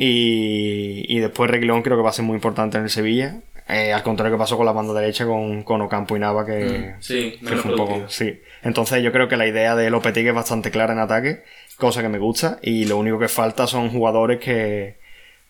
[0.00, 3.40] Y, y después Reguilón creo que va a ser muy importante en el Sevilla.
[3.68, 6.94] Eh, al contrario que pasó con la banda derecha con, con Ocampo y Nava, que,
[6.96, 8.04] Mm, sí, que fue un poco.
[8.08, 8.40] Sí.
[8.62, 11.42] Entonces yo creo que la idea de Lopetegui es bastante clara en ataque,
[11.76, 12.58] cosa que me gusta.
[12.62, 14.96] Y lo único que falta son jugadores que,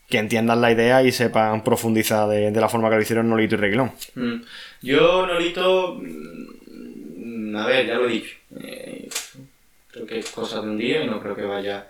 [0.09, 3.55] que entiendan la idea y sepan profundizar de, de la forma que lo hicieron Nolito
[3.55, 3.93] y Reguilón.
[4.17, 4.35] Mm.
[4.83, 8.35] Yo, Nolito, mm, a ver, ya lo he dicho.
[8.61, 9.09] eh,
[9.93, 11.87] creo que es cosa de un día y no creo que vaya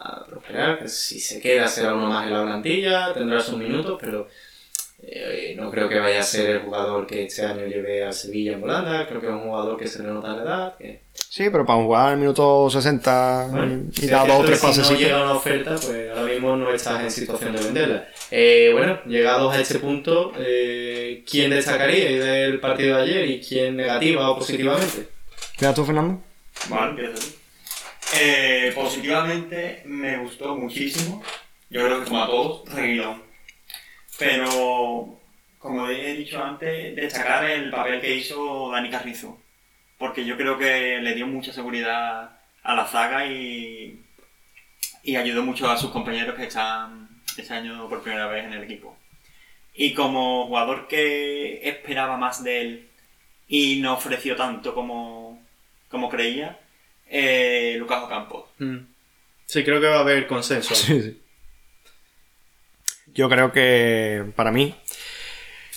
[0.00, 0.78] a prosperar.
[0.78, 4.28] que Si se queda, será uno más en la plantilla, tendrá sus minutos, pero
[5.02, 8.52] eh, no creo que vaya a ser el jugador que este año lleve a Sevilla
[8.52, 9.06] en Holanda.
[9.06, 10.76] Creo que es un jugador que se le nota la edad.
[10.76, 14.86] Que, Sí, pero para jugar al minuto 60 bueno, y dar dos o tres pases.
[14.86, 18.08] Si no llega una oferta, pues ahora mismo no estás en situación de venderla.
[18.30, 23.76] Eh, bueno, llegados a este punto, eh, ¿quién destacaría del partido de ayer y quién
[23.76, 25.08] negativa o positivamente?
[25.56, 26.20] ¿Queda tú, Fernando?
[26.70, 27.37] Vale, empieza tú.
[28.14, 31.22] Eh, positivamente me gustó muchísimo.
[31.70, 33.22] Yo creo que como a todos, Reguilón.
[34.18, 35.20] Pero,
[35.58, 39.38] como he dicho antes, destacar el papel que hizo Dani Carrizo.
[39.98, 44.02] Porque yo creo que le dio mucha seguridad a la zaga y,
[45.02, 48.62] y ayudó mucho a sus compañeros que están este año por primera vez en el
[48.62, 48.96] equipo.
[49.74, 52.88] Y como jugador que esperaba más de él
[53.48, 55.40] y no ofreció tanto como,
[55.88, 56.58] como creía,
[57.10, 58.50] eh, Lucas Ocampo.
[59.46, 60.74] Sí, creo que va a haber consenso.
[60.74, 61.22] Sí, sí.
[63.14, 64.74] Yo creo que para mí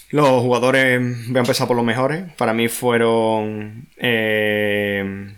[0.09, 5.33] los jugadores, voy a empezar por los mejores, para mí fueron eh,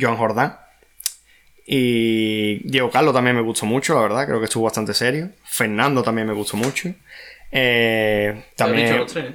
[0.00, 0.58] Joan Jordán
[1.66, 5.30] y Diego Carlos también me gustó mucho, la verdad, creo que estuvo bastante serio.
[5.44, 6.94] Fernando también me gustó mucho.
[7.50, 9.34] Eh, ¿Te has dicho también, los tres?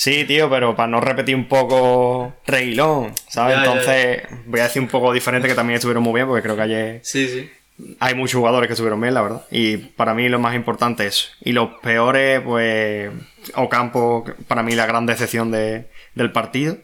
[0.00, 3.56] Sí, tío, pero para no repetir un poco Reguilón, ¿sabes?
[3.56, 6.42] Ya, ya, Entonces, voy a decir un poco diferente que también estuvieron muy bien, porque
[6.44, 7.50] creo que ayer Sí, sí.
[7.98, 9.42] hay muchos jugadores que estuvieron bien, la verdad.
[9.50, 11.28] Y para mí lo más importante es eso.
[11.40, 13.10] Y los peores, pues,
[13.56, 16.76] Ocampo, para mí la gran decepción de- del partido.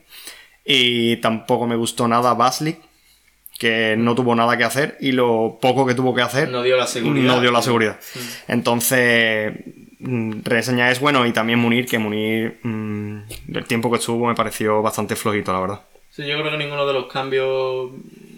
[0.65, 2.81] Y tampoco me gustó nada Baslik,
[3.61, 4.97] que no tuvo nada que hacer.
[5.01, 7.27] Y lo poco que tuvo que hacer, No dio la seguridad.
[7.27, 7.97] no dio la seguridad.
[8.49, 13.19] Entonces, mm, reseña es bueno y también Munir, que Munir, mm,
[13.55, 15.81] el tiempo que estuvo me pareció bastante flojito, la verdad.
[16.11, 17.91] Sí, yo creo que ninguno de los cambios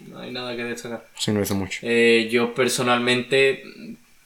[0.09, 1.07] no hay nada que destacar.
[1.15, 1.79] Sí, no hizo mucho.
[1.83, 3.63] Eh, yo personalmente,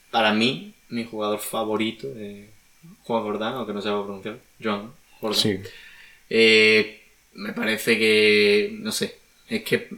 [0.09, 2.45] para mí, mi jugador favorito es
[3.03, 4.37] Juan Jordán, aunque no se va a pronunciar.
[4.63, 5.39] Joan Jordán.
[5.39, 5.59] Sí.
[6.29, 7.01] Eh,
[7.33, 9.17] me parece que, no sé,
[9.49, 9.89] es que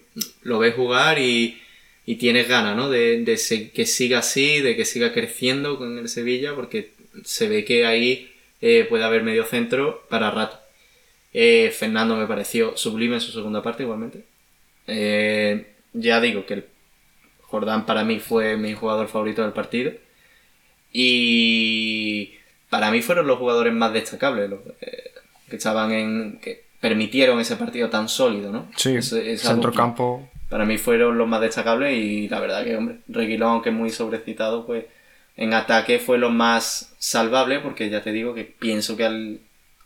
[0.42, 1.62] lo ves jugar y,
[2.06, 2.90] y tienes ganas, ¿no?
[2.90, 6.93] De, de que siga así, de que siga creciendo con el Sevilla, porque
[7.24, 10.60] se ve que ahí eh, puede haber medio centro para rato.
[11.34, 14.24] Eh, Fernando me pareció sublime en su segunda parte igualmente.
[14.88, 16.66] Eh, ya digo que el
[17.42, 19.92] Jordán para mí fue mi jugador favorito del partido.
[20.92, 22.34] Y
[22.70, 25.12] para mí fueron los jugadores más destacables, los eh,
[25.50, 26.40] que estaban en.
[26.42, 28.68] que permitieron ese partido tan sólido, ¿no?
[28.76, 29.84] Sí, Ese- esa centro dupla.
[29.84, 30.30] campo.
[30.50, 34.66] Para mí fueron los más destacables y la verdad que, hombre, Reguilón, aunque muy sobrecitado,
[34.68, 34.86] pues
[35.36, 39.40] en ataque fue lo más salvable porque ya te digo que pienso que al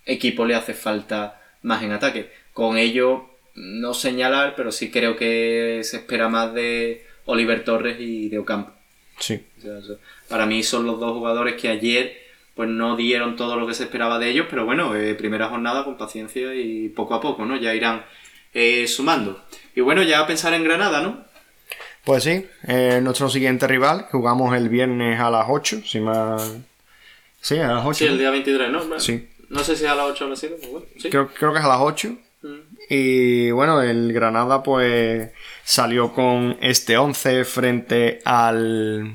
[0.06, 2.32] equipo le hace falta más en ataque.
[2.54, 8.30] Con ello, no señalar, pero sí creo que se espera más de Oliver Torres y
[8.30, 8.72] de Ocampo.
[9.20, 9.42] Sí.
[9.58, 13.56] O sea, eso- para mí son los dos jugadores que ayer pues no dieron todo
[13.56, 17.14] lo que se esperaba de ellos, pero bueno, eh, primera jornada con paciencia y poco
[17.14, 17.56] a poco, ¿no?
[17.56, 18.04] Ya irán
[18.54, 19.44] eh, sumando.
[19.76, 21.24] Y bueno, ya a pensar en Granada, ¿no?
[22.08, 26.56] Pues sí, eh, nuestro siguiente rival, jugamos el viernes a las 8, si más...
[27.42, 27.94] Sí, a las 8.
[27.96, 28.80] Sí, el día 23, ¿no?
[28.80, 29.28] Bueno, Sí.
[29.50, 31.10] No sé si a las 8 o a las 7, pues bueno, sí.
[31.10, 32.16] Creo, creo que es a las 8.
[32.44, 32.48] Mm.
[32.90, 35.32] Y bueno, el Granada pues
[35.66, 39.14] salió con este 11 frente al...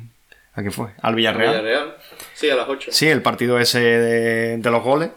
[0.52, 0.90] ¿A quién fue?
[1.00, 1.62] Al Villarreal.
[1.62, 1.96] Villarreal.
[2.34, 2.90] Sí, a las 8.
[2.92, 5.08] Sí, el partido ese de, de los goles.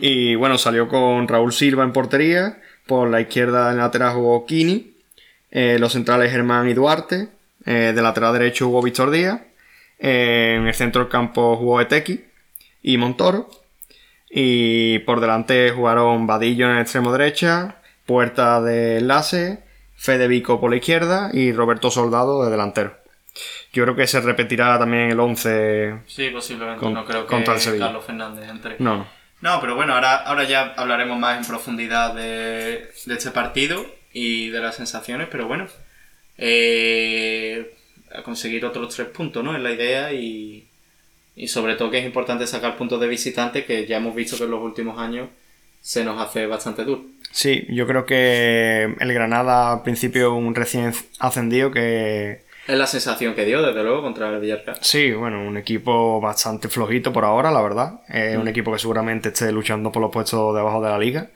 [0.00, 2.62] Y bueno, salió con Raúl Silva en portería.
[2.86, 4.94] Por la izquierda en lateral jugó Kini.
[5.50, 7.28] Eh, los centrales Germán y Duarte.
[7.64, 9.40] Eh, de lateral derecho jugó Víctor Díaz.
[9.98, 12.24] Eh, en el centro del campo jugó Etequi
[12.82, 13.48] y Montoro.
[14.30, 17.76] Y por delante jugaron Vadillo en el extremo derecha.
[18.06, 19.60] Puerta de enlace.
[19.96, 21.30] Fede Vico por la izquierda.
[21.32, 22.96] Y Roberto Soldado de delantero.
[23.72, 26.80] Yo creo que se repetirá también el 11 Sí, posiblemente.
[26.80, 27.86] Con- no creo que contra el Sevilla.
[27.86, 28.76] Carlos Fernández entre.
[28.78, 29.06] No, no.
[29.40, 34.48] No, pero bueno, ahora, ahora ya hablaremos más en profundidad de, de este partido y
[34.50, 35.66] de las sensaciones, pero bueno,
[36.36, 37.74] eh,
[38.14, 39.54] a conseguir otros tres puntos, ¿no?
[39.56, 40.66] Es la idea y,
[41.36, 44.44] y sobre todo que es importante sacar puntos de visitante que ya hemos visto que
[44.44, 45.28] en los últimos años
[45.80, 47.04] se nos hace bastante duro.
[47.30, 53.34] Sí, yo creo que el Granada al principio un recién ascendido que Es la sensación
[53.34, 54.78] que dio, desde luego, contra el Villarreal.
[54.80, 58.00] sí, bueno, un equipo bastante flojito por ahora, la verdad.
[58.08, 61.30] Es un equipo que seguramente esté luchando por los puestos de abajo de la liga.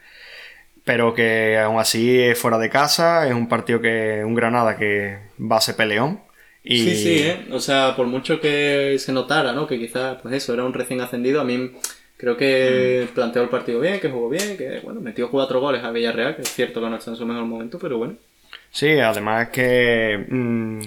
[0.85, 4.23] Pero que aún así es fuera de casa, es un partido que.
[4.25, 6.21] un Granada que va a ser peleón.
[6.64, 7.47] Y Sí, sí, ¿eh?
[7.53, 9.66] O sea, por mucho que se notara, ¿no?
[9.66, 11.73] Que quizás, pues eso, era un recién ascendido, a mí
[12.16, 15.90] creo que planteó el partido bien, que jugó bien, que, bueno, metió cuatro goles a
[15.90, 18.14] Villarreal, que es cierto que no está en su mejor momento, pero bueno.
[18.71, 20.81] Sí, además que mm,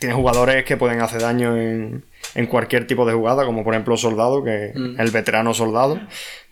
[0.00, 3.96] tiene jugadores que pueden hacer daño en, en cualquier tipo de jugada, como por ejemplo
[3.96, 5.00] Soldado, que Mm.
[5.00, 6.00] el veterano Soldado,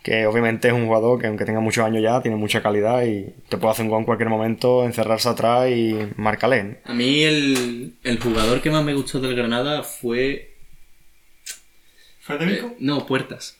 [0.03, 3.33] que obviamente es un jugador que aunque tenga muchos años ya, tiene mucha calidad y
[3.49, 6.79] te puede hacer un gol en cualquier momento, encerrarse atrás y marcarle.
[6.85, 10.53] A mí el, el jugador que más me gustó del Granada fue...
[12.19, 12.73] ¿Federico?
[12.79, 13.57] no, Puertas.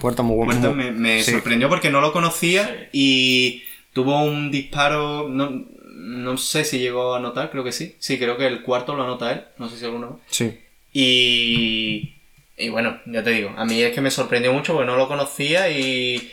[0.00, 0.52] Puerta muy buena.
[0.52, 1.32] Puertas muy- me, me sí.
[1.32, 2.88] sorprendió porque no lo conocía Sí.
[2.92, 3.62] y
[3.92, 5.64] tuvo un disparo, no,
[5.98, 7.96] no sé si llegó a anotar, creo que sí.
[7.98, 10.20] Sí, creo que el cuarto lo anota él, no sé si alguno más.
[10.28, 10.60] Sí.
[10.92, 12.14] Y,
[12.56, 15.08] y bueno, ya te digo, a mí es que me sorprendió mucho porque no lo
[15.08, 16.32] conocía y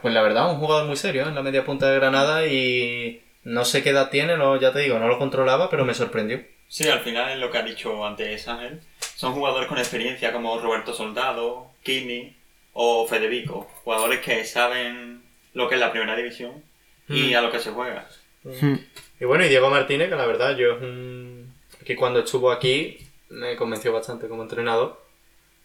[0.00, 1.28] pues la verdad, un jugador muy serio ¿eh?
[1.28, 4.80] en la media punta de Granada y no sé qué edad tiene, no, ya te
[4.80, 6.42] digo, no lo controlaba, pero me sorprendió.
[6.68, 8.80] Sí, al final es lo que ha dicho antes Ángel.
[9.16, 12.34] Son jugadores con experiencia como Roberto Soldado, Kimi
[12.72, 13.70] o Federico.
[13.84, 15.22] Jugadores que saben
[15.54, 16.62] lo que es la primera división
[17.08, 17.36] y Mm.
[17.36, 18.08] a lo que se juega.
[18.44, 18.74] Mm.
[19.20, 21.54] Y bueno, y Diego Martínez, que la verdad yo es un...
[21.84, 25.00] que cuando estuvo aquí me convenció bastante como entrenador.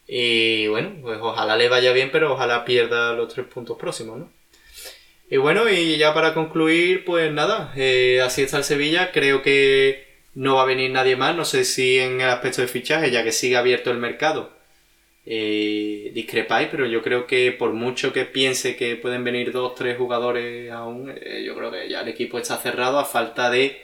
[0.07, 4.31] Y bueno, pues ojalá le vaya bien, pero ojalá pierda los tres puntos próximos, ¿no?
[5.29, 9.11] Y bueno, y ya para concluir, pues nada, eh, así está el Sevilla.
[9.11, 12.69] Creo que no va a venir nadie más, no sé si en el aspecto de
[12.69, 14.56] fichaje, ya que sigue abierto el mercado.
[15.29, 19.97] Eh, discrepáis, pero yo creo que por mucho que piense que pueden venir dos, tres
[19.97, 23.77] jugadores aún, eh, yo creo que ya el equipo está cerrado a falta de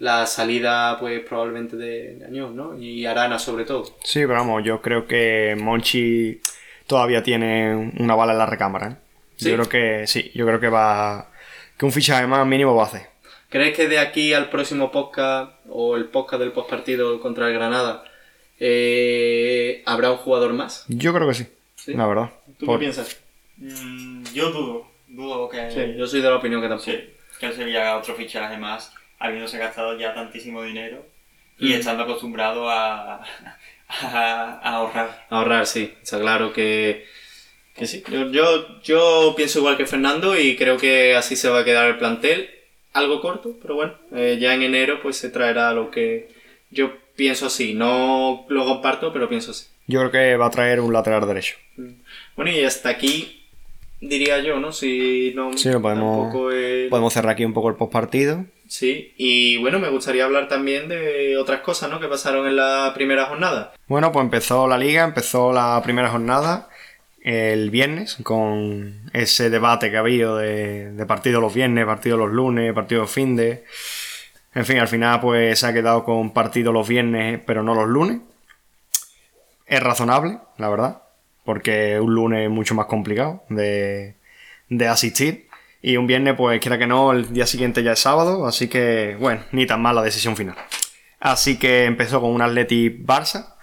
[0.00, 2.76] la salida, pues probablemente de Añón, ¿no?
[2.76, 3.84] Y Arana sobre todo.
[4.02, 6.40] Sí, pero vamos, yo creo que Monchi
[6.88, 8.88] todavía tiene una bala en la recámara.
[8.88, 8.96] ¿eh?
[9.36, 9.50] ¿Sí?
[9.50, 11.30] Yo creo que sí, yo creo que va.
[11.76, 13.02] que un fichaje más mínimo va a hacer.
[13.50, 18.02] ¿Crees que de aquí al próximo podcast o el podcast del postpartido contra el Granada
[18.60, 20.84] eh, habrá un jugador más?
[20.88, 21.94] Yo creo que sí, ¿Sí?
[21.94, 22.30] la verdad.
[22.58, 23.18] ¿Tú Por- qué piensas?
[23.56, 26.90] Mm, yo dudo, dudo que, Sí, yo soy de la opinión que tampoco.
[26.90, 26.98] sí,
[27.40, 31.04] que el Sevilla haga otro fichaje más, habiéndose gastado ya tantísimo dinero
[31.58, 31.72] y Mm.
[31.72, 33.16] estando acostumbrado a,
[33.88, 35.26] a, a ahorrar.
[35.30, 35.92] Ahorrar, sí.
[36.02, 37.04] Está claro que,
[37.74, 38.02] que sí.
[38.10, 41.86] Yo, yo, yo pienso igual que Fernando y creo que así se va a quedar
[41.88, 42.50] el plantel.
[42.92, 43.94] Algo corto, pero bueno.
[44.14, 46.28] eh, ya en enero pues se traerá lo que
[46.70, 47.74] yo pienso así.
[47.74, 49.66] No lo comparto, pero pienso así.
[49.88, 51.56] Yo creo que va a traer un lateral derecho.
[52.36, 53.42] Bueno, y hasta aquí
[54.00, 54.70] diría yo, ¿no?
[54.72, 55.52] Si no...
[55.58, 58.44] Sí, lo podemos- es- Podemos cerrar aquí un poco el postpartido.
[58.68, 61.98] Sí, y bueno, me gustaría hablar también de otras cosas, ¿no?
[62.00, 63.72] Que pasaron en la primera jornada.
[63.88, 66.68] Bueno, pues empezó la liga, empezó la primera jornada
[67.22, 72.30] el viernes con ese debate que ha habido de, de partido los viernes, partido los
[72.30, 73.64] lunes, partido fin de.
[74.58, 77.86] En fin, al final pues se ha quedado con partido los viernes, pero no los
[77.86, 78.18] lunes.
[79.66, 81.02] Es razonable, la verdad,
[81.44, 84.16] porque un lunes es mucho más complicado de,
[84.68, 85.46] de asistir.
[85.80, 89.16] Y un viernes, pues quiera que no, el día siguiente ya es sábado, así que,
[89.20, 90.56] bueno, ni tan mal la decisión final.
[91.20, 93.54] Así que empezó con un Atleti Barça.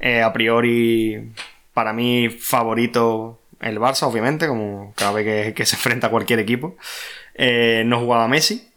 [0.00, 1.30] Eh, a priori,
[1.74, 6.74] para mí, favorito el Barça, obviamente, como cada vez que, se enfrenta a cualquier equipo.
[7.34, 8.67] Eh, no jugaba Messi,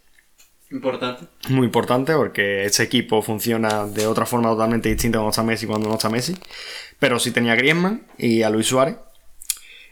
[0.72, 1.26] Importante.
[1.50, 5.68] muy importante porque ese equipo funciona de otra forma totalmente distinta cuando está Messi y
[5.68, 6.34] cuando no está Messi.
[6.98, 8.96] Pero sí tenía a Griezmann y a Luis Suárez.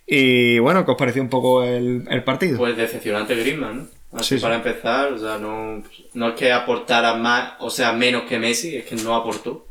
[0.07, 2.59] Y bueno, ¿qué os pareció un poco el, el partido?
[2.59, 4.19] Pues decepcionante Griezmann, ¿no?
[4.19, 4.43] Así Sí, sí.
[4.43, 8.75] para empezar, o sea, no, no es que aportara más, o sea, menos que Messi,
[8.77, 9.69] es que no aportó.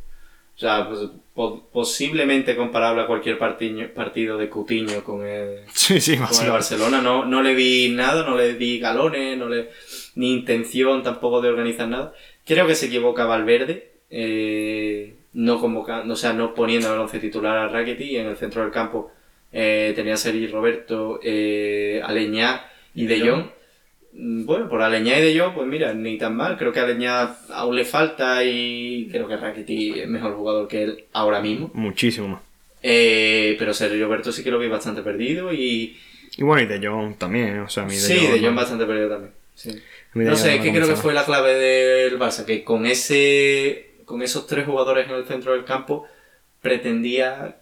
[0.56, 1.00] O sea, pues,
[1.34, 6.52] po- posiblemente comparable a cualquier partiño- partido de Coutinho con el, sí, con el.
[6.52, 7.02] Barcelona.
[7.02, 9.70] No, no le vi nada, no le vi galones, no le,
[10.16, 12.14] ni intención tampoco de organizar nada.
[12.46, 17.20] Creo que se equivoca Valverde, eh, no convocando, o sea, no poniendo en el once
[17.20, 19.12] titular a Rakitic y en el centro del campo
[19.52, 23.46] eh, tenía Sergi Roberto, eh, Aleñá y De Jong.
[24.14, 26.58] Mm, Bueno, por Aleñá y De Jong, pues mira, ni tan mal.
[26.58, 30.84] Creo que a Aleñá aún le falta y creo que Rakitic es mejor jugador que
[30.84, 31.70] él ahora mismo.
[31.76, 32.42] Muchísimo más.
[32.82, 35.98] Eh, pero Sergio Roberto sí que lo vi bastante perdido y...
[36.38, 38.50] Y bueno, y De Jong también, o sea, a mí De Sí, Jong De Jong
[38.52, 39.34] no- bastante perdido también.
[39.60, 39.82] Sí.
[40.14, 44.22] No sé, es que creo que fue la clave del Barça, que con ese con
[44.24, 46.06] esos tres jugadores en el centro del campo
[46.62, 47.58] pretendía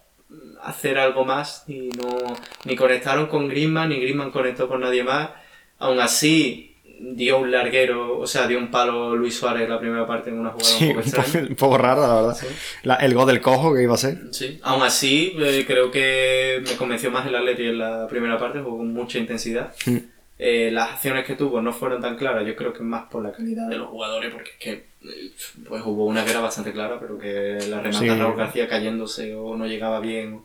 [0.62, 2.18] hacer algo más y no
[2.64, 5.30] ni conectaron con Griezmann ni Griezmann conectó con nadie más.
[5.78, 10.04] Aún así dio un larguero, o sea, dio un palo Luis Suárez en la primera
[10.06, 11.48] parte en una jugada Sí, un poco un poco, extraña.
[11.48, 12.34] un poco raro, la verdad.
[12.34, 12.46] Sí.
[12.82, 14.18] La- el gol del cojo que iba a ser.
[14.32, 14.58] Sí.
[14.62, 18.78] Aún así, eh, creo que me convenció más el Atleti en la primera parte, jugó
[18.78, 19.72] con mucha intensidad.
[19.86, 19.96] Mm.
[20.40, 23.32] Eh, las acciones que tuvo no fueron tan claras, yo creo que más por la
[23.32, 25.30] calidad de los jugadores, porque es que eh,
[25.68, 28.08] pues hubo una que era bastante clara, pero que la remata Sí.
[28.08, 30.40] Raúl García cayéndose o no llegaba bien.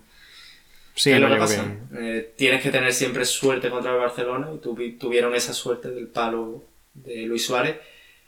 [0.95, 1.63] Sí, ¿Qué es no lo que pasa?
[1.63, 1.79] bien.
[2.03, 6.07] Eh, tienes que tener siempre suerte contra el Barcelona y tuvi- tuvieron esa suerte del
[6.07, 6.63] palo
[6.95, 7.77] de Luis Suárez.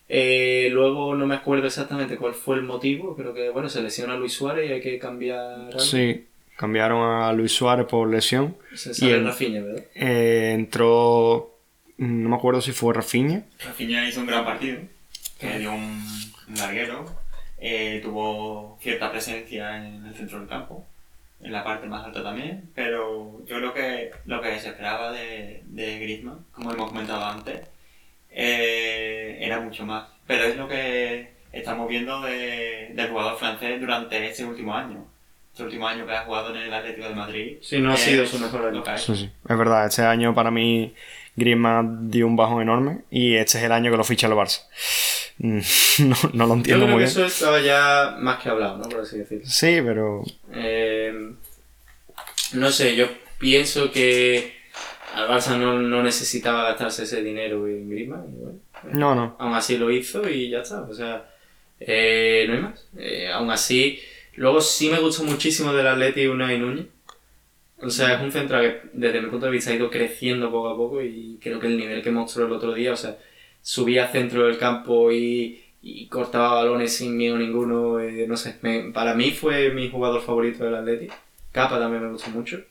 [0.07, 4.15] Eh, luego no me acuerdo exactamente cuál fue el motivo, creo que bueno, se lesiona
[4.15, 5.39] Luis Suárez y hay que cambiar.
[5.67, 5.79] algo.
[5.79, 6.25] Sí,
[6.57, 8.55] cambiaron a Luis Suárez por lesión.
[8.75, 9.83] Se sale Y el- Rafinha, ¿verdad?
[9.95, 11.54] Eh, entró.
[11.97, 13.43] No me acuerdo si fue Rafinha.
[13.63, 14.79] Rafinha hizo un gran partido,
[15.39, 16.03] que dio un,
[16.49, 17.05] un larguero,
[17.57, 20.85] eh, tuvo cierta presencia en el centro del campo,
[21.41, 25.61] en la parte más alta también, pero yo creo que lo que se esperaba de,
[25.65, 27.61] de Griezmann, como hemos comentado antes,
[28.31, 30.07] eh, era mucho más.
[30.27, 35.05] Pero es lo que estamos viendo de- del jugador francés durante este último año.
[35.51, 37.57] Este último año que ha jugado en el Atlético de Madrid.
[37.61, 38.83] Sí, no ha es sido su mejor año.
[38.97, 39.31] Sí, sí.
[39.47, 40.93] Es verdad, este año para mí
[41.35, 44.61] Griezmann dio un bajón enorme y este es el año que lo ficha el Barça.
[45.39, 45.59] Mm,
[46.07, 47.17] No, no lo Yo entiendo creo muy que bien.
[47.17, 48.89] eso estaba ya más que hablado, ¿no?
[48.89, 49.45] Por así decirlo.
[49.45, 50.23] Sí, pero
[50.53, 51.13] Eh,
[52.53, 53.07] no sé, yo
[53.39, 54.53] pienso que
[55.13, 58.25] al Barça no, no necesitaba gastarse ese dinero en Griezmann.
[58.37, 59.35] bueno, eh, no, no.
[59.39, 60.81] aún así lo hizo y ya está.
[60.81, 61.29] O sea,
[61.79, 62.87] eh, no hay más.
[62.97, 63.99] Eh, aún así,
[64.35, 66.85] luego sí me gustó muchísimo del Atleti Unai Núñez.
[67.81, 70.69] O sea, es un central que desde mi punto de vista ha ido creciendo poco
[70.69, 73.17] a poco y creo que el nivel que mostró el otro día, o sea,
[73.61, 78.57] subía al centro del campo y, y cortaba balones sin miedo ninguno, eh, no sé,
[78.61, 81.07] me- para mí fue mi jugador favorito del Atleti.
[81.51, 82.61] Capa también me gustó mucho.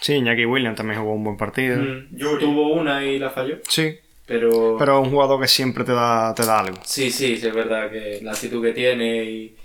[0.00, 1.76] Sí, Iñaki Williams también jugó un buen partido.
[1.82, 2.44] Mm, Yuri.
[2.44, 3.58] Tuvo una y la falló.
[3.68, 6.78] Sí, Pero, pero es un jugador que siempre te da, te da algo.
[6.84, 9.56] sí, sí, sí, es verdad que la actitud que tiene y...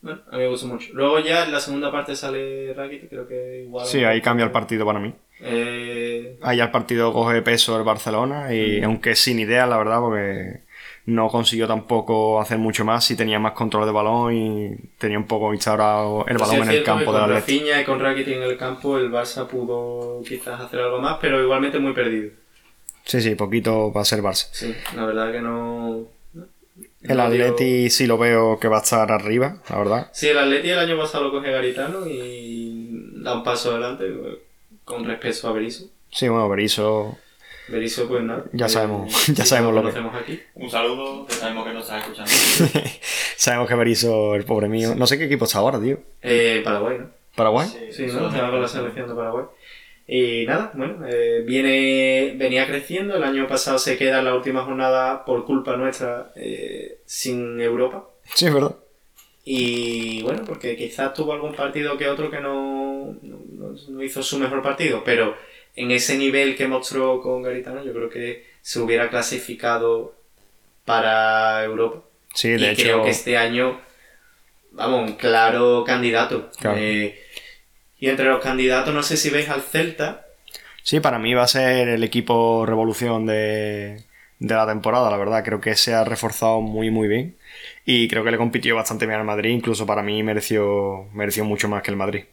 [0.00, 0.90] Bueno, a mí me gustó mucho.
[0.92, 3.86] Luego ya en la segunda parte sale Rakitic, creo que igual...
[3.86, 5.12] Sí, ahí cambia el partido para mí.
[5.40, 10.60] Eh, Ahí el partido coge peso el Barcelona y aunque sin idea, la verdad, porque
[11.06, 15.26] no consiguió tampoco hacer mucho más y tenía más control de balón y tenía un
[15.26, 17.34] poco instaurado el balón sí, en el campo que del con.
[17.34, 21.42] Rafinha y con Rakitic en el campo el Barça pudo quizás hacer algo más, pero
[21.42, 22.30] igualmente muy perdido.
[23.04, 24.48] Sí, sí, poquito para ser Barça.
[24.52, 26.06] Sí, la verdad que no...
[27.02, 30.10] El no Atleti sí lo veo que va a estar arriba, la verdad.
[30.12, 34.38] Sí, el Atleti el año pasado lo coge Garitano y da un paso adelante eh,
[34.84, 35.84] con respecto a Berizzo.
[36.10, 37.16] Sí, bueno, Berizzo
[37.68, 38.44] Berizzo, pues nada.
[38.52, 40.40] Ya eh, sabemos- sí, ya sabemos lo que- conocemos aquí.
[40.54, 42.30] Un saludo, que sabemos que nos estás escuchando.
[43.36, 45.98] Sabemos que Berizzo, el pobre mío, no sé qué equipo está ahora, tío.
[46.22, 47.06] Eh, Paraguay, ¿no?
[47.36, 47.68] ¿Paraguay?
[47.92, 48.32] Sí, solo ¿no?
[48.32, 49.44] Se va con la selección de Paraguay.
[50.10, 53.14] Y nada, bueno, eh, viene, venía creciendo.
[53.14, 58.08] El año pasado se queda en la última jornada por culpa nuestra eh, sin Europa.
[58.34, 58.74] Sí, es verdad.
[59.44, 64.38] Y bueno, porque quizás tuvo algún partido que otro que no, no, no hizo su
[64.38, 65.36] mejor partido, pero
[65.76, 70.14] en ese nivel que mostró con Garitano, yo creo que se hubiera clasificado
[70.86, 72.02] para Europa.
[72.34, 73.78] Sí, y de hecho, creo que este año,
[74.72, 76.50] vamos, un claro candidato.
[76.58, 76.78] Claro.
[76.80, 77.18] Eh,
[77.98, 80.26] y entre los candidatos, no sé si veis al Celta.
[80.82, 84.04] sí, para mí va a ser el equipo revolución de,
[84.38, 85.44] de la temporada, la verdad.
[85.44, 87.36] Creo que se ha reforzado muy, muy bien.
[87.84, 89.50] Y creo que le compitió bastante bien al Madrid.
[89.50, 92.24] Incluso para mí mereció, mereció mucho más que el Madrid.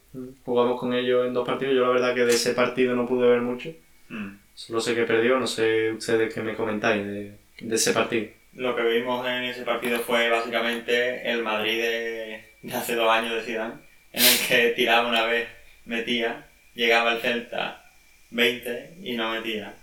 [0.44, 1.74] Jugamos con ellos en dos partidos.
[1.74, 3.70] Yo la verdad que de ese partido no pude ver mucho.
[4.08, 4.36] Mm.
[4.54, 8.28] Solo sé que perdió, no sé ustedes qué me comentáis de, de ese partido.
[8.54, 13.34] Lo que vimos en ese partido fue básicamente el Madrid de, de hace dos años
[13.34, 13.74] de Zidane,
[14.12, 15.46] en el que tiraba una vez,
[15.86, 17.84] metía, llegaba el Celta
[18.30, 19.74] 20 y no metía.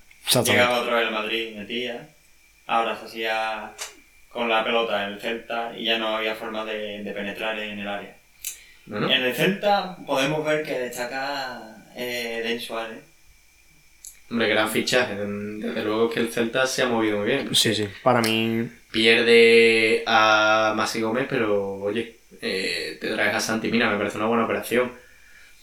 [0.45, 2.07] Llegaba otra vez el Madrid, metía.
[2.67, 3.71] Ahora se hacía
[4.29, 7.87] con la pelota el Celta y ya no había forma de, de penetrar en el
[7.87, 8.15] área.
[8.87, 12.99] En el Celta podemos ver que destaca eh, Denis Suárez.
[14.29, 15.15] hombre, gran fichaje.
[15.15, 17.55] Desde luego que el Celta se ha movido muy bien.
[17.55, 17.87] Sí, sí.
[18.01, 23.97] Para mí, Pierde a Masi Gómez, pero oye, eh, te traes a Santi Mina, me
[23.97, 24.91] parece una buena operación.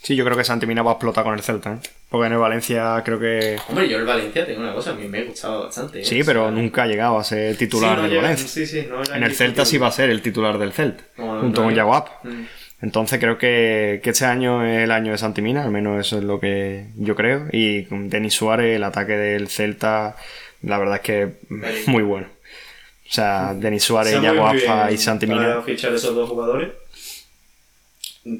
[0.01, 1.73] Sí, yo creo que Santi Mina va a explotar con el Celta.
[1.73, 1.77] ¿eh?
[2.09, 3.57] Porque en el Valencia creo que.
[3.69, 6.01] Hombre, yo el Valencia tengo una cosa, a mí me gustaba bastante.
[6.01, 6.05] ¿eh?
[6.05, 8.65] Sí, pero nunca ha llegado a ser titular sí, no del llega- Valencia.
[8.65, 11.73] Sí, no En el Celta sí va a ser el titular del Celta, junto con.
[11.73, 12.07] Yaguap.
[12.23, 12.43] Mm.
[12.83, 16.23] Entonces creo que, que este año es el año de Santimina, al menos eso es
[16.23, 17.45] lo que yo creo.
[17.51, 20.15] Y con Denis Suárez, el ataque del Celta,
[20.63, 21.21] la verdad es que
[21.63, 22.25] es muy bueno.
[22.27, 25.41] O sea, Denis Suárez, ha Yaguapa y Santimina.
[25.41, 26.69] Para fichar esos dos jugadores.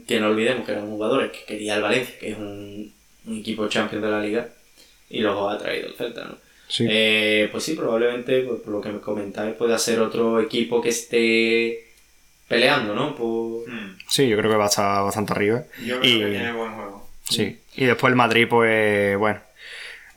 [0.07, 2.93] Que no olvidemos que eran jugadores que quería el Valencia, que es un,
[3.25, 4.47] un equipo champion de la liga.
[5.09, 6.37] Y los ha traído el Celta, ¿no?
[6.67, 6.85] Sí.
[6.89, 10.89] Eh, pues sí, probablemente, pues, por lo que me comentáis, pueda ser otro equipo que
[10.89, 11.87] esté
[12.47, 13.15] peleando, ¿no?
[13.15, 13.67] Por...
[13.69, 13.97] Mm.
[14.07, 15.63] Sí, yo creo que va a estar bastante arriba.
[15.85, 17.09] Yo creo Y- que tiene buen juego.
[17.29, 17.57] Sí.
[17.75, 19.39] Y después el Madrid, pues bueno,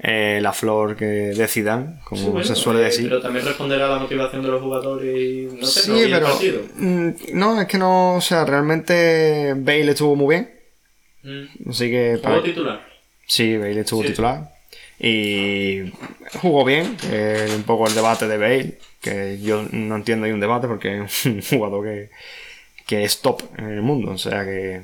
[0.00, 3.08] eh, la flor que de Zidane, como Sí, bueno, se suele eh, decir.
[3.08, 6.10] Pero también responderá a la motivación de los jugadores y no sé, sí, no el
[6.10, 6.60] pero partido.
[6.76, 10.50] mm, no, es que no, o sea, realmente Bale estuvo muy bien,
[11.22, 11.70] Mm.
[11.70, 12.86] así que ¿Juego para- titular?
[13.26, 14.08] sí, Bale estuvo Sí.
[14.08, 14.50] titular
[14.98, 15.90] y
[16.40, 20.40] jugó bien, eh, un poco el debate de Bale, que yo no entiendo ahí un
[20.40, 22.10] debate porque es un jugador que,
[22.86, 24.82] que es top en el mundo, o sea que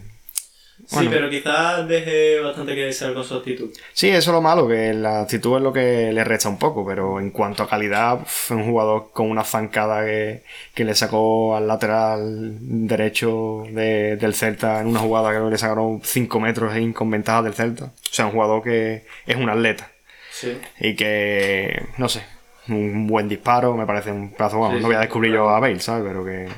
[0.92, 1.08] Bueno.
[1.10, 3.70] Sí, pero quizás deje bastante que desear con su actitud.
[3.92, 6.84] Sí, eso es lo malo, que la actitud es lo que le resta un poco,
[6.84, 10.42] pero en cuanto a calidad, fue un jugador con una zancada que,
[10.74, 16.00] que le sacó al lateral derecho de- del Celta en una jugada que le sacaron
[16.02, 17.84] 5 metros ahí con ventaja del Celta.
[17.84, 19.90] O sea, un jugador que es un atleta
[20.32, 20.58] Sí.
[20.80, 22.22] y que, no sé,
[22.68, 25.48] un buen disparo, me parece un pedazo, bueno, Sí, no voy a sí, descubrir yo
[25.48, 26.04] a Bale, ¿sabes?
[26.06, 26.48] Pero que,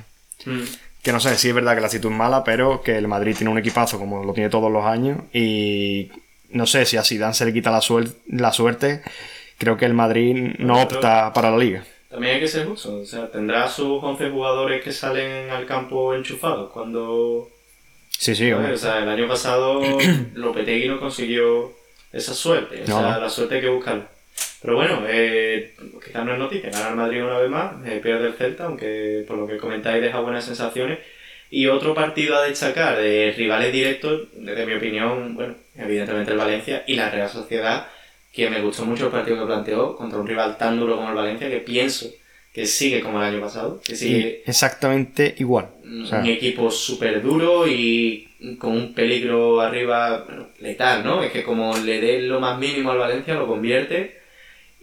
[0.45, 0.63] Mm.
[1.03, 3.35] Que no sé, sí es verdad que la actitud es mala, pero que el Madrid
[3.37, 6.11] tiene un equipazo como lo tiene todos los años y
[6.51, 9.03] no sé si a Zidane se le quita la, suel- la suerte,
[9.59, 11.85] creo que el Madrid no opta para la liga.
[12.11, 12.99] También hay que ser justo.
[13.01, 17.49] O sea, tendrá sus 11 jugadores que salen al campo enchufados cuando...
[18.11, 18.75] Sí, sí, hombre.
[18.75, 19.81] O sea, el año pasado
[20.35, 21.73] Lopetegui no consiguió
[22.13, 22.83] esa suerte.
[22.85, 24.09] O No, sea, la suerte hay que buscarla.
[24.63, 25.75] Pero bueno, eh,
[26.05, 26.71] quizás no es noticia.
[26.71, 30.03] Gana el Madrid una vez más, eh, pierde el Celta, aunque por lo que comentáis
[30.03, 31.01] deja buenas sensaciones.
[31.51, 36.85] Y otro partido a destacar de rivales directos, desde mi opinión, bueno, evidentemente el Valencia
[36.87, 37.89] y la Real Sociedad,
[38.33, 41.15] que me gustó mucho el partido que planteó contra un rival tan duro como el
[41.15, 42.07] Valencia, que pienso
[42.53, 45.69] que sigue como el año pasado, que sigue exactamente igual.
[45.85, 48.29] un O sea, equipo súper duro y
[48.59, 51.23] con un peligro arriba bueno, letal, ¿no?
[51.23, 54.22] Es que como le dé lo más mínimo al Valencia, lo convierte.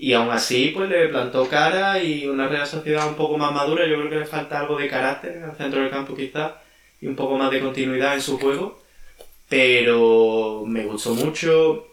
[0.01, 3.85] Y aún así, pues le plantó cara y una Real Sociedad un poco más madura.
[3.85, 6.53] Yo creo que le falta algo de carácter el centro del campo, quizás,
[7.01, 8.79] y un poco más de continuidad en su juego.
[9.49, 11.87] Pero me gustó mucho.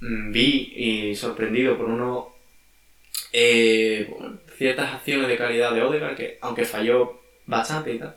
[0.00, 2.34] Mm, Vi y sorprendido por uno
[3.32, 8.16] eh, bueno, ciertas acciones de calidad de Odegaard, que aunque falló bastante y tal.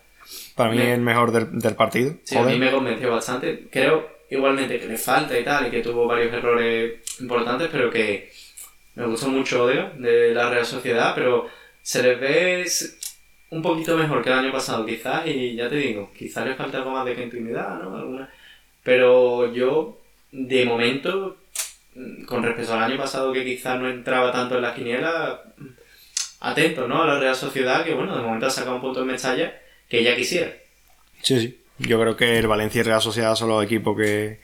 [0.55, 2.15] para mí me- el mejor del, del partido.
[2.23, 3.67] Sí, a mí me convenció bastante.
[3.71, 8.31] Creo igualmente que le falta y tal, y que tuvo varios errores importantes, pero que
[8.99, 11.47] me gustó mucho Odegaard de la Real Sociedad, pero
[11.81, 12.65] se les ve
[13.51, 16.79] un poquito mejor que el año pasado, quizás, y ya te digo, quizás le falta
[16.79, 17.95] algo más de continuidad, ¿no?
[17.95, 18.29] Alguna...
[18.83, 20.01] Pero yo,
[20.33, 21.37] de momento,
[22.25, 25.43] con respecto al año pasado, que quizás no entraba tanto en la quiniela,
[26.41, 27.01] atento, ¿no?
[27.01, 30.03] A la Real Sociedad, que bueno, de momento ha sacado un punto en Mestalla que
[30.03, 30.51] ya quisiera.
[31.21, 31.61] Sí, sí.
[31.77, 34.41] Yo creo que el Valencia y Real Sociedad son los equipos que,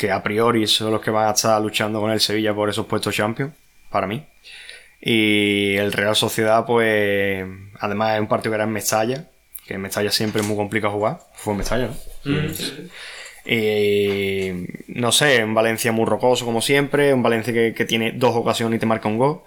[0.00, 2.86] que a priori son los que van a estar luchando con el Sevilla por esos
[2.86, 3.52] puestos Champions,
[3.90, 4.24] para mí.
[4.98, 7.44] Y el Real Sociedad, pues,
[7.78, 9.26] además es un partido que era en Mestalla,
[9.66, 11.18] que en Mestalla siempre es muy complicado jugar.
[11.34, 12.32] Fue en Mestalla, ¿no?
[12.32, 12.90] Mm, sí, sí.
[13.44, 18.34] Y no sé, un Valencia muy rocoso como siempre, un Valencia que, que tiene dos
[18.34, 19.42] ocasiones y te marca un gol.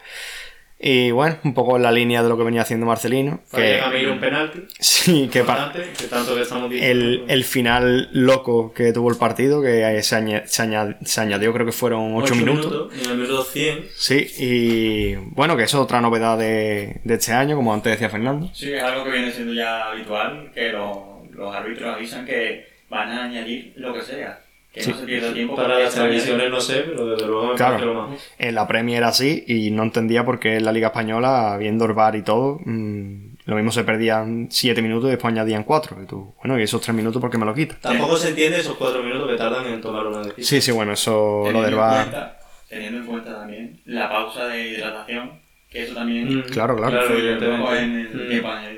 [0.85, 3.39] Y bueno, un poco en la línea de lo que venía haciendo Marcelino.
[3.55, 4.59] Que, Camilo un penalti.
[4.79, 7.05] sí, que que tanto que estamos diciendo.
[7.05, 11.53] el, el final loco que tuvo el partido, que se, añe- se aña- se añadió,
[11.53, 12.93] creo que fueron 8 Ocho minutos.
[12.99, 13.85] Y en el minuto 100.
[13.95, 18.09] Sí, y bueno, que eso es otra novedad de, de este año, como antes decía
[18.09, 18.49] Fernando.
[18.53, 20.97] Sí, es algo que viene siendo ya habitual, que los,
[21.31, 24.41] los árbitros avisan que van a añadir lo que sea.
[24.73, 24.89] Que Sí.
[24.91, 25.55] no se pierda tiempo.
[25.55, 27.85] Para las televisiones no sé, pero desde luego me Claro.
[27.85, 28.31] lo más.
[28.39, 31.85] En la Premier era así y no entendía por qué en la Liga Española, viendo
[31.85, 36.01] el VAR y todo, mm, lo mismo se perdían 7 minutos y después añadían 4.
[36.01, 37.79] Y tú, bueno, y esos 3 minutos, ¿por qué me lo quitas?
[37.81, 40.45] Tampoco se entiende esos cuatro minutos que tardan en tomar una decisión.
[40.45, 42.01] Sí, sí, bueno, eso lo Teniendo del en VAR.
[42.09, 47.01] cuenta- Teniendo en cuenta también la pausa de hidratación, que eso también Mm, Claro, claro.
[47.01, 47.79] poco evidentemente.
[47.79, 48.29] en el Mm.
[48.29, 48.72] tiempo añadido.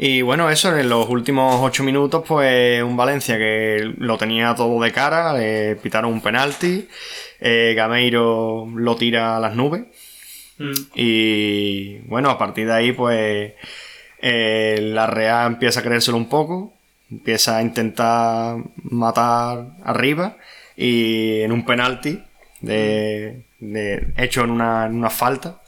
[0.00, 4.80] Y bueno, eso, en los últimos 8 minutos, pues un Valencia que lo tenía todo
[4.80, 6.88] de cara, le pitaron un penalti,
[7.40, 9.82] eh, Gameiro lo tira a las nubes.
[10.58, 10.72] Mm.
[10.94, 13.52] Y bueno, a partir de ahí, pues
[14.22, 16.74] eh, la Real empieza a creérselo un poco,
[17.10, 20.36] empieza a intentar matar arriba
[20.76, 22.22] y en un penalti
[22.60, 25.60] de, de- hecho en una, en una falta.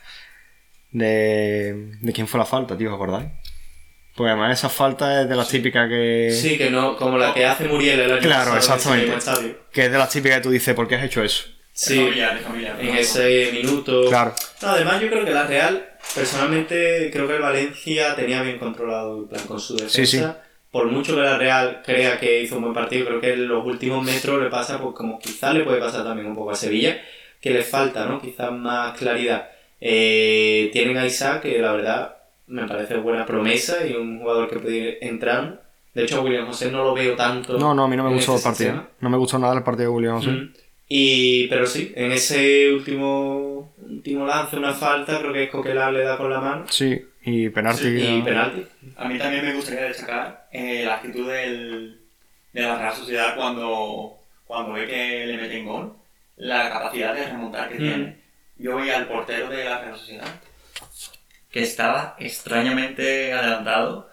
[0.92, 2.88] De, ¿De quién fue la falta, tío?
[2.90, 3.28] ¿Os acordáis?
[4.16, 6.30] Pues además esa falta es de las típicas que...
[6.32, 9.16] Sí, que no, como la que hace Muriel el año Claro, pasado en ese exactamente.
[9.18, 9.56] estadio.
[9.72, 11.44] Que es de las típicas que tú dices, ¿por qué has hecho eso?
[11.48, 12.76] De Sí, familiar, de familiar.
[12.80, 14.08] en ese minuto.
[14.08, 14.34] Claro.
[14.60, 19.16] No, además yo creo que la Real, personalmente, creo que el Valencia tenía bien controlado
[19.18, 19.94] en plan, con su defensa.
[19.96, 20.22] Sí, sí.
[20.70, 23.64] Por mucho que la Real crea que hizo un buen partido, creo que en los
[23.64, 27.00] últimos metros le pasa, pues como quizás le puede pasar también un poco a Sevilla,
[27.40, 28.20] que le falta, ¿no?
[28.20, 29.48] Quizás más claridad.
[29.80, 32.16] Eh, tienen a Isaac, que la verdad
[32.50, 35.58] me parece buena promesa y un jugador que puede ir entrando.
[35.94, 37.58] De hecho, a William José no lo veo tanto.
[37.58, 38.70] No, no, a mí no me gustó el partido.
[38.70, 38.88] sistema.
[39.00, 40.30] No me gustó nada el partido de William José.
[40.30, 40.52] Mm.
[40.88, 46.16] Y, pero sí, en ese último, último lance, una falta, creo que Coquelin le da
[46.16, 46.64] con la mano.
[46.68, 47.86] Sí, y penalti.
[47.88, 48.24] Y ¿no?
[48.24, 48.64] penalti.
[48.96, 52.00] A mí también me gustaría destacar eh, la actitud del,
[52.52, 54.14] de la Real Sociedad cuando,
[54.46, 55.92] cuando ve que le meten gol,
[56.36, 57.78] la capacidad de remontar que Mm.
[57.78, 58.20] tiene.
[58.58, 60.26] Yo voy al portero de la Real Sociedad,
[61.50, 64.08] que estaba extrañamente adelantado,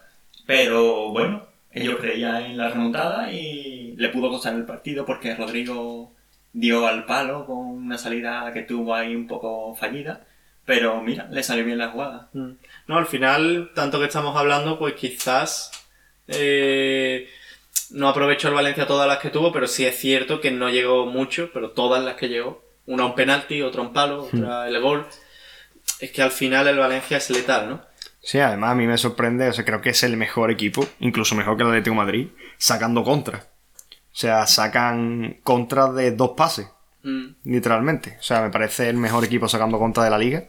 [0.46, 6.12] pero bueno, ellos creían en la remontada y le pudo costar el partido porque Rodrigo
[6.52, 10.26] dio al palo con una salida que tuvo ahí un poco fallida,
[10.64, 12.28] pero mira, le salió bien la jugada.
[12.32, 12.52] Mm.
[12.88, 15.70] No, al final, tanto que estamos hablando, pues quizás
[16.26, 17.28] eh,
[17.90, 21.06] no aprovechó el Valencia todas las que tuvo, pero sí es cierto que no llegó
[21.06, 22.62] mucho, pero todas las que llegó.
[22.86, 25.06] Una un penalti, otra un palo, otra el gol.
[26.00, 27.82] Es que al final el Valencia es letal, ¿no?
[28.20, 31.34] Sí, además a mí me sorprende, o sea, creo que es el mejor equipo, incluso
[31.34, 32.28] mejor que el Atlético de Madrid,
[32.58, 33.38] sacando contra.
[33.38, 36.66] O sea, sacan contra de dos pases,
[37.04, 37.28] Mm.
[37.44, 38.16] literalmente.
[38.18, 40.44] O sea, me parece el mejor equipo sacando contra de la liga.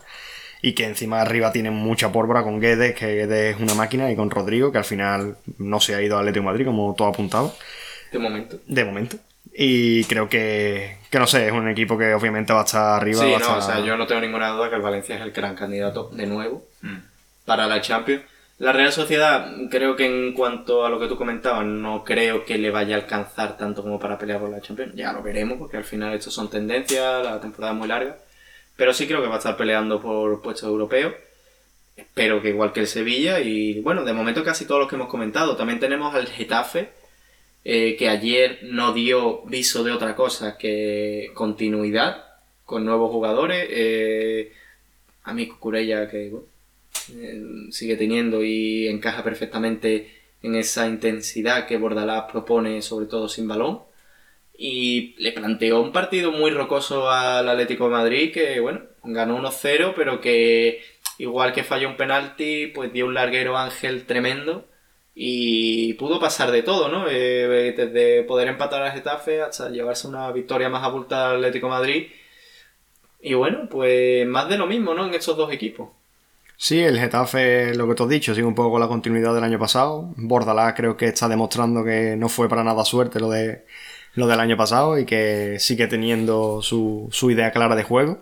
[0.62, 4.16] Y que encima arriba tienen mucha pólvora con Guedes, que Guedes es una máquina, y
[4.18, 7.08] con Rodrigo, que al final no se ha ido al Atlético de Madrid, como todo
[7.08, 7.56] apuntado,
[8.12, 8.60] De momento.
[8.68, 9.18] de momento.
[9.62, 13.22] Y creo que, que no sé, es un equipo que obviamente va a estar arriba.
[13.26, 15.22] Sí, va no, o estar- sea, yo no tengo ninguna duda que el Valencia es
[15.22, 16.96] el gran candidato de nuevo Mm.
[17.44, 18.24] para la Champions.
[18.60, 22.58] La Real Sociedad, creo que en cuanto a lo que tú comentabas, no creo que
[22.58, 24.94] le vaya a alcanzar tanto como para pelear por la Champions.
[24.96, 28.16] Ya lo veremos, porque al final esto son tendencias, la temporada es muy larga.
[28.78, 31.14] Pero sí creo que va a estar peleando por puestos europeos.
[31.98, 35.10] espero que igual que el Sevilla y bueno, de momento casi todos los que hemos
[35.10, 35.58] comentado.
[35.58, 36.92] También tenemos al Getafe,
[37.64, 42.26] eh, que ayer no dio viso de otra cosa que continuidad
[42.66, 43.68] con nuevos jugadores.
[43.70, 44.54] Eh,
[45.24, 46.32] a mí Cucurella que
[47.14, 53.48] eh, sigue teniendo y encaja perfectamente en esa intensidad que Bordalás propone, sobre todo sin
[53.48, 53.82] balón.
[54.58, 59.94] Y le planteó un partido muy rocoso al Atlético de Madrid que, bueno, ganó 1-0,
[59.96, 60.82] pero que
[61.18, 64.66] igual que falló un penalti, pues dio un larguero Ángel tremendo
[65.16, 67.06] y pudo pasar de todo, ¿no?
[67.10, 72.08] Eh, desde poder empatar al Getafe hasta llevarse una victoria más abultada al Atlético Madrid.
[73.22, 75.06] Y bueno, pues más de lo mismo, ¿no?
[75.08, 75.90] En estos dos equipos.
[76.56, 79.44] Sí, el Getafe, lo que te has dicho, sigue un poco con la continuidad del
[79.44, 80.14] año pasado.
[80.18, 83.66] Bordalás creo que está demostrando que no fue para nada suerte lo de
[84.16, 88.20] lo del año pasado y que sigue teniendo su, su idea clara de juego.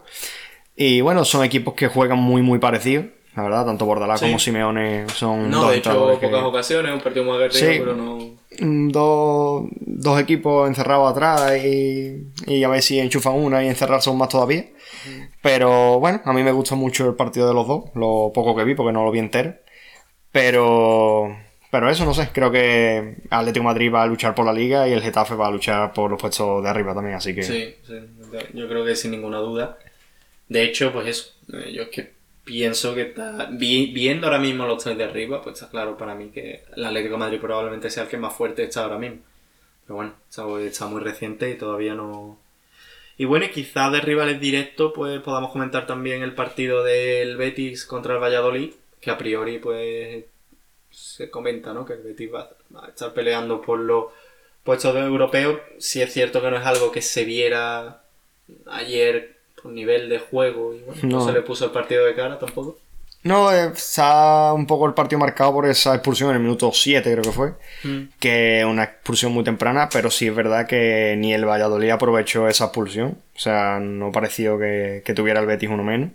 [0.76, 3.06] Y bueno, son equipos que juegan muy, muy parecidos.
[3.38, 7.02] La verdad, tanto Bordalás como Simeone son no, dos de hecho, pocas que- ocasiones, un
[7.02, 7.76] partido muy Sí.
[7.78, 8.18] pero no...
[8.60, 14.10] Mm, dos, dos equipos encerrados atrás y, y a ver si enchufan una y encerrarse
[14.10, 14.66] aún más todavía.
[15.44, 18.64] Pero bueno, a mí me gustó mucho el partido de los dos, lo poco que
[18.64, 19.54] vi porque no lo vi entero.
[20.32, 21.36] Pero,
[21.72, 24.94] pero eso no sé, creo que Atlético Madrid va a luchar por la liga y
[24.94, 27.94] el Getafe va a luchar por los puestos de arriba también, así que Sí, sí,
[28.54, 29.78] yo creo que sin ninguna duda.
[30.50, 32.16] De hecho, pues eso, eh, yo es que
[32.48, 36.16] pienso que está, vi- viendo ahora mismo los tres de arriba, pues está claro para
[36.16, 39.20] mí que el Atlético Madrid probablemente sea el que más fuerte está ahora mismo.
[39.86, 40.14] Pero bueno,
[40.68, 42.39] está, muy reciente y todavía no...
[43.18, 47.86] Y bueno, y quizás de rivales directos, pues podamos comentar también el partido del Betis
[47.86, 50.26] contra el Valladolid, que a priori, pues
[50.91, 51.86] se comenta, ¿no?
[51.86, 52.50] Que el Betis va,
[52.82, 54.06] a estar peleando por los
[54.64, 55.60] puestos europeos.
[55.80, 58.04] Sí es cierto que no es algo que se viera
[58.68, 59.37] ayer
[59.76, 61.20] nivel de juego y bueno, no.
[61.20, 61.26] No.
[61.26, 62.78] se le puso el partido de cara tampoco.
[63.24, 67.11] No, eh, está un poco el partido marcado por esa expulsión en el minuto 7
[67.11, 67.53] creo que fue.
[68.20, 72.47] que es una expulsión muy temprana, pero sí es verdad que ni el Valladolid aprovechó
[72.47, 73.18] esa expulsión.
[73.36, 76.11] O sea, no pareció que, que tuviera el Betis uno menos.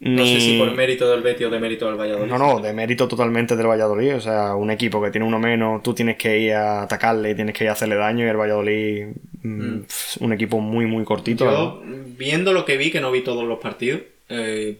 [0.00, 2.30] No sé si por mérito del Betis o de mérito del Valladolid.
[2.30, 4.16] No, no, de mérito totalmente del Valladolid.
[4.16, 7.54] O sea, un equipo que tiene uno menos, tú tienes que ir a atacarle, tienes
[7.54, 8.24] que ir a hacerle daño.
[8.24, 9.08] Y el Valladolid,
[9.42, 11.44] mm, pf, un equipo muy, muy cortito.
[11.44, 11.82] Yo,
[12.16, 14.78] viendo lo que vi, que no vi todos los partidos, eh,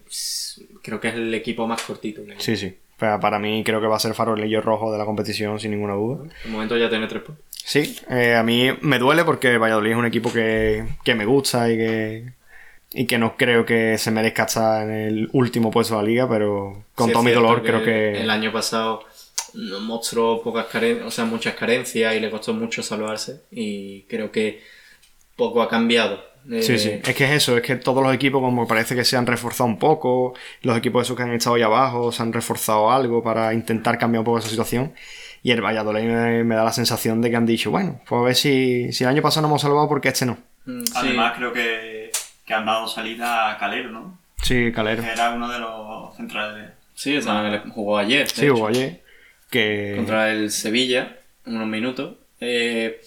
[0.83, 2.25] creo que es el equipo más cortito.
[2.25, 2.75] que- Sí, sí.
[2.97, 5.71] O sea, para mí creo que va a ser farolillo rojo de la competición, sin
[5.73, 6.25] ninguna duda.
[6.45, 7.45] De momento ya tiene tres puntos.
[7.51, 11.71] Sí, eh, a mí me duele porque Valladolid es un equipo que, que me gusta
[11.71, 12.25] y que,
[12.93, 16.29] y que no creo que se merezca estar en el último puesto de la liga,
[16.29, 18.21] pero con Sí, todo mi dolor creo que...
[18.21, 19.05] El año pasado
[19.55, 23.43] mostró pocas carencias, o sea, muchas carencias y le costó mucho salvarse.
[23.51, 24.63] Y creo que
[25.37, 26.25] poco ha cambiado.
[26.51, 29.05] Eh, Sí, sí, es que es eso, es que todos los equipos como parece que
[29.05, 32.33] se han reforzado un poco, los equipos esos que han estado ahí abajo se han
[32.33, 34.95] reforzado algo para intentar cambiar un poco esa situación
[35.43, 38.25] y el Valladolid me, me da la sensación de que han dicho, bueno, pues a
[38.25, 40.39] ver si, si el año pasado no hemos salvado porque este no.
[40.65, 40.93] mm, sí.
[40.95, 42.00] Además, creo que,
[42.51, 44.19] que han dado salida a Calero, ¿no?
[44.43, 45.05] Sí, Calero.
[45.05, 46.71] Que era uno de los centrales.
[46.95, 48.29] Sí, o sea, jugó ayer.
[48.29, 49.01] Sí, hecho, hubo ayer
[49.49, 49.93] que...
[49.95, 52.17] Contra el Sevilla, en unos minutos.
[52.41, 53.03] Eh,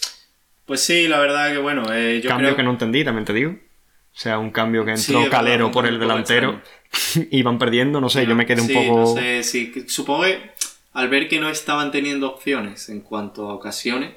[0.65, 3.33] pues sí, la verdad que bueno, eh, yo cambio creo que no entendí, también te
[3.33, 3.51] digo.
[3.51, 6.61] O sea, un cambio que entró Calero por el delantero
[7.29, 8.99] y van perdiendo, no sé, yo me quedé un Sí, poco...
[9.01, 10.51] no sé, sí, supongo que
[10.93, 14.11] al ver que no estaban teniendo opciones en cuanto a ocasiones.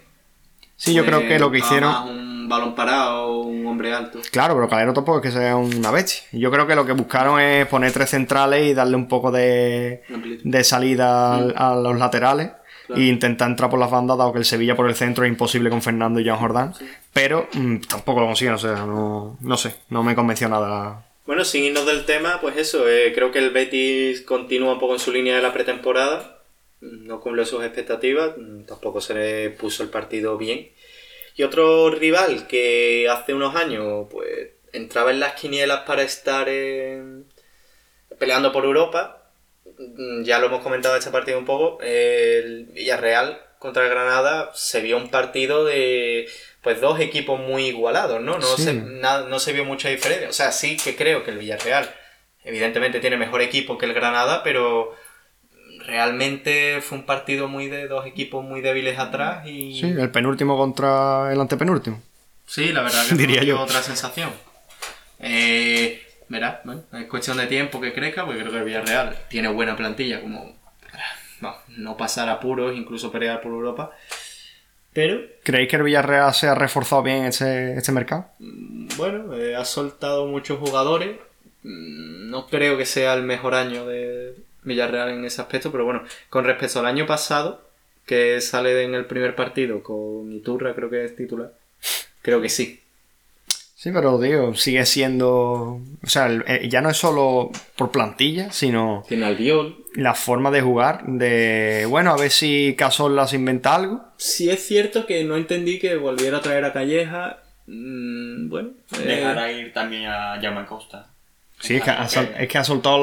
[0.77, 2.36] Sí, yo pues, creo que lo que hicieron...
[2.47, 4.21] un balón parado, un hombre alto.
[4.31, 6.23] Claro, pero Calero tampoco es que sea una bestia.
[6.33, 10.03] Yo creo que lo que buscaron es poner tres centrales y darle un poco de,
[10.45, 12.51] de salida al- a los laterales
[12.87, 13.03] Claro.
[13.03, 15.71] e intentar entrar por las bandas, dado que el Sevilla por el centro es imposible
[15.71, 16.73] con Fernando y Joan Jordán.
[17.13, 21.05] Pero mm, tampoco lo consiguen, o sea, no, no sé, no me convenció nada.
[21.27, 24.93] Bueno, sin irnos del tema, pues eso, eh, creo que el Betis continúa un poco
[24.93, 26.39] en su línea de la pretemporada,
[26.81, 30.69] no cumple sus expectativas, mm, tampoco se le puso el partido bien.
[31.37, 37.27] Y otro rival que hace unos años, pues, entraba en las quinielas para estar en-
[38.19, 39.31] peleando por Europa,
[39.79, 44.51] mm, ya lo hemos comentado en este partido un poco, el Villarreal contra el Granada
[44.55, 46.29] se vio un partido de
[46.63, 48.39] pues dos equipos muy igualados, ¿no?
[48.39, 48.65] No, Sí.
[48.65, 50.29] se, na- no se vio mucha diferencia.
[50.29, 51.89] O sea, sí que creo que el Villarreal
[52.45, 54.93] evidentemente tiene mejor equipo que el Granada, pero
[55.87, 59.79] realmente fue un partido muy de dos equipos muy débiles atrás y...
[59.81, 62.03] Sí, el penúltimo contra el antepenúltimo.
[62.47, 63.61] Sí, la verdad que Diría yo.
[63.61, 64.31] otra sensación.
[65.19, 69.49] Eh, verá, bueno, es cuestión de tiempo que crezca, porque creo que el Villarreal tiene
[69.49, 70.55] buena plantilla, como
[71.41, 73.91] no, no pasar apuros, incluso pelear por Europa.
[74.93, 78.27] Pero, ¿Creéis que el Villarreal se ha reforzado bien este, este mercado?
[78.39, 81.17] mm, bueno, eh, ha soltado muchos jugadores.
[81.63, 84.35] Mm, No creo que sea el mejor año de,
[84.67, 87.63] Villarreal en ese aspecto, pero bueno, con respecto al año pasado,
[88.05, 91.53] que sale en el primer partido con Iturra, creo que es titular,
[92.21, 92.81] creo que sí.
[93.79, 95.29] Sí, pero digo, sigue siendo.
[96.03, 99.85] O sea, eh, ya no es solo por plantilla, sino Tiene al Viol.
[99.95, 101.05] la forma de jugar.
[101.07, 101.87] De.
[101.89, 104.03] Bueno, a ver si Casola se inventa algo.
[104.17, 107.43] Sí es cierto que no entendí que volviera a traer a Calleja.
[107.67, 111.11] mm, bueno, eh, Dejará ir también a Jaume Costa.
[111.59, 112.99] Sí, es que ha, sol- es que ha soltado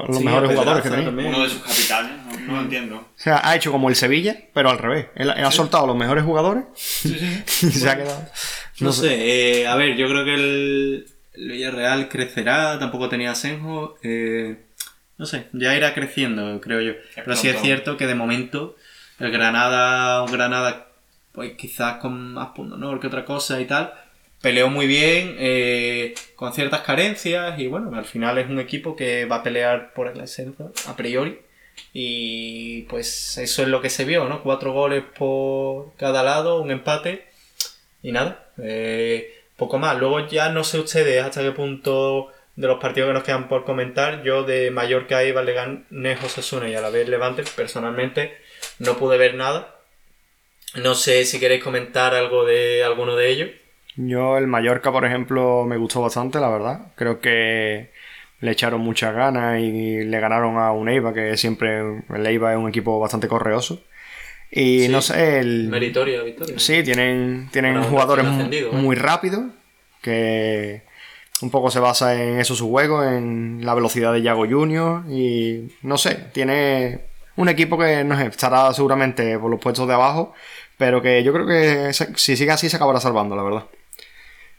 [0.00, 1.28] los, los Sí, mejores jugadores que tenía.
[1.28, 2.96] Uno de sus capitanes, no, no lo entiendo.
[2.96, 5.06] O sea, ha hecho como el Sevilla, pero al revés.
[5.14, 6.64] Él, él ha soltado los mejores jugadores
[7.04, 8.26] y se ha quedado.
[8.80, 13.96] No sé, eh, a ver, yo creo que el, el Villarreal crecerá, tampoco tenía Senjo.
[14.02, 14.64] eh,
[15.18, 16.92] no sé, ya irá creciendo, creo yo.
[17.14, 18.76] Pero sí es cierto que de momento
[19.18, 20.86] el Granada, un Granada,
[21.32, 23.92] pues quizás con más punto honor que otra cosa y tal,
[24.40, 29.24] peleó muy bien, eh, con ciertas carencias y bueno, al final es un equipo que
[29.24, 31.40] va a pelear por el ascenso a priori.
[31.92, 34.42] Y pues eso es lo que se vio, ¿no?
[34.42, 37.28] Cuatro goles por cada lado, un empate.
[38.02, 39.98] Y nada, eh, poco más.
[39.98, 43.64] Luego ya no sé ustedes hasta qué punto de los partidos que nos quedan por
[43.64, 44.22] comentar.
[44.24, 48.36] Yo de Mallorca y Valdeganejo Osasuna y a la vez Levante, personalmente
[48.78, 49.76] no pude ver nada.
[50.74, 53.50] No sé si queréis comentar algo de alguno de ellos.
[54.00, 56.92] Yo, el Mallorca, por ejemplo, me gustó bastante, la verdad.
[56.94, 57.90] Creo que
[58.40, 61.80] le echaron muchas ganas y le ganaron a un Eibar, que siempre
[62.14, 63.82] el Eibar es un equipo bastante correoso.
[64.50, 64.88] Y Sí.
[64.88, 65.68] no sé, el...
[65.68, 66.54] Meritoria victoria.
[66.58, 68.68] Sí, tienen, tienen jugadores ¿eh?
[68.72, 69.42] muy rápidos,
[70.00, 70.82] que
[71.42, 75.72] un poco se basa en eso su juego, en la velocidad de Yago Junior y
[75.82, 77.00] no sé, tiene
[77.36, 80.32] un equipo que no sé, estará seguramente por los puestos de abajo,
[80.76, 83.64] pero que yo creo que si sigue así se acabará salvando, la verdad.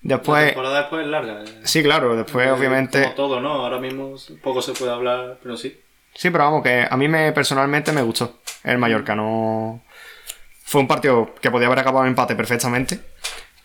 [0.03, 1.43] La Después, temporada después es larga.
[1.43, 1.61] eh.
[1.63, 3.01] sí, claro, después Eh, obviamente...
[3.03, 3.49] Como todo, ¿no?
[3.53, 5.77] Ahora mismo poco se puede hablar, pero sí.
[6.13, 9.15] Sí, pero vamos, que a mí me personalmente me gustó el Mallorca.
[9.15, 9.81] No...
[10.63, 12.99] Fue un partido que podía haber acabado en empate perfectamente.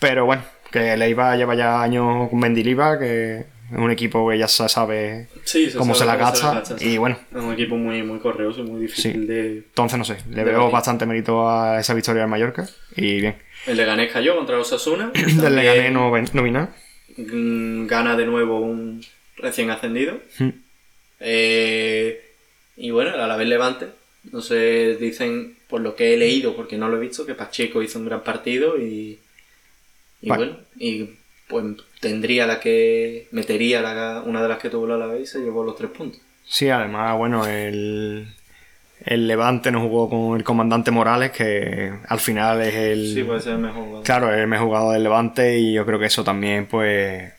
[0.00, 3.38] Pero bueno, que el Eibar lleva ya años con Mendilibar, que
[3.70, 6.64] es un equipo que ya se sabe Sí, cómo se la gasta.
[6.64, 6.74] sí.
[6.94, 9.26] Y bueno, Es un equipo muy, muy correoso muy difícil Sí.
[9.26, 9.56] de...
[9.58, 10.72] entonces no sé, le De veo batir.
[10.72, 12.66] bastante mérito a esa victoria del Mallorca.
[12.96, 13.36] Y bien,
[13.66, 15.10] El Leganés cayó contra los Osasuna.
[15.14, 16.74] del También, Leganés no, no vi nada.
[17.16, 19.04] mm, Gana de nuevo un
[19.36, 20.20] recién ascendido.
[20.38, 20.48] Mm.
[21.20, 22.20] Eh,
[22.76, 23.88] y bueno, a la vez Levante.
[24.32, 27.82] No sé, dicen, por lo que he leído, porque no lo he visto, que Pacheco
[27.82, 29.18] hizo un gran partido y...
[30.22, 30.46] Y Vale.
[30.46, 31.10] bueno, y
[31.46, 31.64] pues
[32.00, 33.28] tendría la que...
[33.32, 36.20] Metería la, una de las que tuvo la Alavés y se llevó los tres puntos.
[36.46, 38.26] Sí, además, bueno, el,
[39.04, 43.14] el Levante no jugó con el comandante Morales, que al final es el...
[43.14, 44.04] Sí, puede ser el mejor jugador.
[44.04, 47.32] Claro, es el mejor jugador del Levante y yo creo que eso también pues,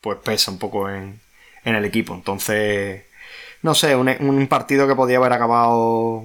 [0.00, 1.20] pues pesa un poco en,
[1.64, 2.14] en el equipo.
[2.14, 3.04] Entonces,
[3.62, 6.24] no sé, un, un partido que podía haber acabado...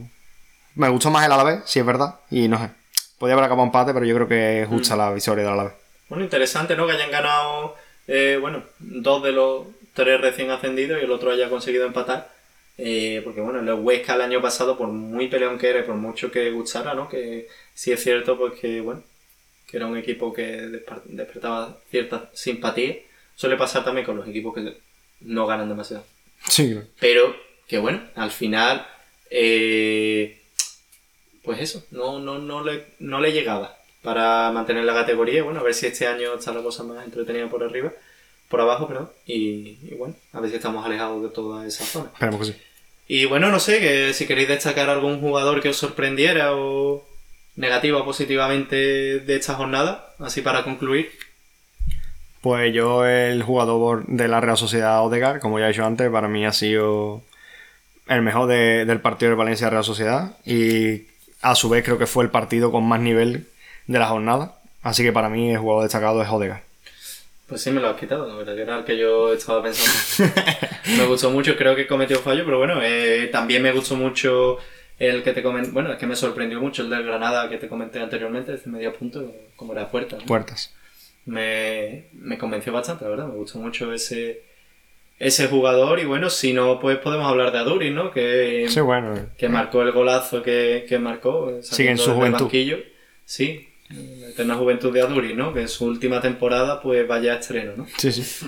[0.76, 2.70] Me gustó más el Alavés, si es verdad, y no sé.
[3.18, 5.74] Podía haber acabado empate, pero yo creo que es justa la victoria del Alavés.
[6.10, 6.86] Bueno, interesante, ¿no?
[6.86, 7.76] Que hayan ganado,
[8.08, 12.35] eh, bueno, dos de los tres recién ascendidos y el otro haya conseguido empatar.
[12.78, 15.96] Eh, porque bueno, el Huesca el año pasado, por muy peleón que era y por
[15.96, 17.08] mucho que gustara, ¿no?
[17.08, 19.04] Que sí es cierto, pues que, bueno,
[19.68, 20.44] que era un equipo que
[21.06, 22.98] despertaba cierta simpatía.
[23.36, 24.78] Suele pasar también con los equipos que
[25.22, 26.06] no ganan demasiado.
[26.48, 27.36] Sí, Pero
[27.68, 28.88] que bueno, al final,
[29.30, 30.42] eh,
[31.44, 35.40] pues eso, no, no, no, le, no le llegaba para mantener la categoría.
[35.40, 37.92] Y bueno, a ver si este año está la cosa más entretenida por arriba,
[38.50, 39.10] por abajo, perdón.
[39.26, 42.10] Y, y bueno, a ver si estamos alejados de toda esa zona.
[42.14, 42.60] esperemos que sí.
[43.08, 47.06] Y bueno, no sé, que si queréis destacar algún jugador que os sorprendiera o
[47.56, 48.76] negativa o positivamente
[49.20, 51.12] de esta jornada, así para concluir.
[52.42, 56.28] Pues yo, el jugador de la Real Sociedad Odegaard, como ya he dicho antes, para
[56.28, 57.24] mí ha sido
[58.08, 61.04] el mejor de- del partido de Valencia Real Sociedad y
[61.42, 63.48] a su vez creo que fue el partido con más nivel
[63.88, 64.60] de la jornada.
[64.84, 66.62] Así que para mí el jugador destacado es Odegaard.
[67.48, 70.34] Pues sí, me lo has quitado, la verdad que era el que yo estaba pensando.
[70.98, 74.58] me gustó mucho, creo que cometió fallo, pero bueno, eh, también me gustó mucho
[74.98, 77.68] el que te comenté, bueno, es que me sorprendió mucho el del Granada que te
[77.68, 80.18] comenté anteriormente, ese medio punto, como era puerta.
[80.18, 80.26] ¿no?
[80.26, 80.74] Puertas.
[81.26, 84.42] Me, me convenció bastante, la verdad, me gustó mucho ese,
[85.20, 88.12] ese jugador y bueno, si no, pues podemos hablar de Aduri, ¿no?
[88.12, 89.28] Que, Sí, bueno.
[89.38, 91.50] que marcó el golazo que, que marcó.
[91.52, 92.40] eh, Sigue en su desde juventud.
[92.46, 92.78] banquillo.
[93.26, 95.54] Sí, la eterna juventud de Aduri, ¿no?
[95.54, 97.88] Que en su última temporada pues vaya a estreno, ¿no?
[97.98, 98.48] Sí, sí.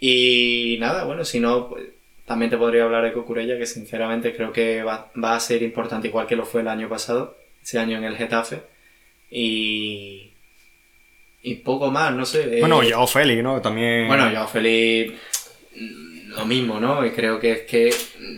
[0.00, 1.84] Y nada, bueno, si no, pues,
[2.26, 6.08] también te podría hablar de Cucurella, que sinceramente creo que va, va a ser importante
[6.08, 8.62] igual que lo fue el año pasado, ese año en el Getafe.
[9.30, 10.28] Y...
[11.44, 12.58] Y poco más, no sé.
[12.58, 13.60] eh, Bueno, Joao Félix, ¿no?
[13.60, 14.06] También.
[14.06, 15.12] bueno, feliz
[15.74, 17.04] mm, lo mismo, ¿no?
[17.04, 17.90] Y creo que es que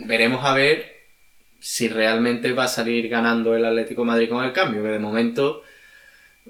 [0.07, 0.95] veremos a ver
[1.59, 4.99] si realmente va a salir ganando el Atlético de Madrid con el cambio, que de
[4.99, 5.61] momento,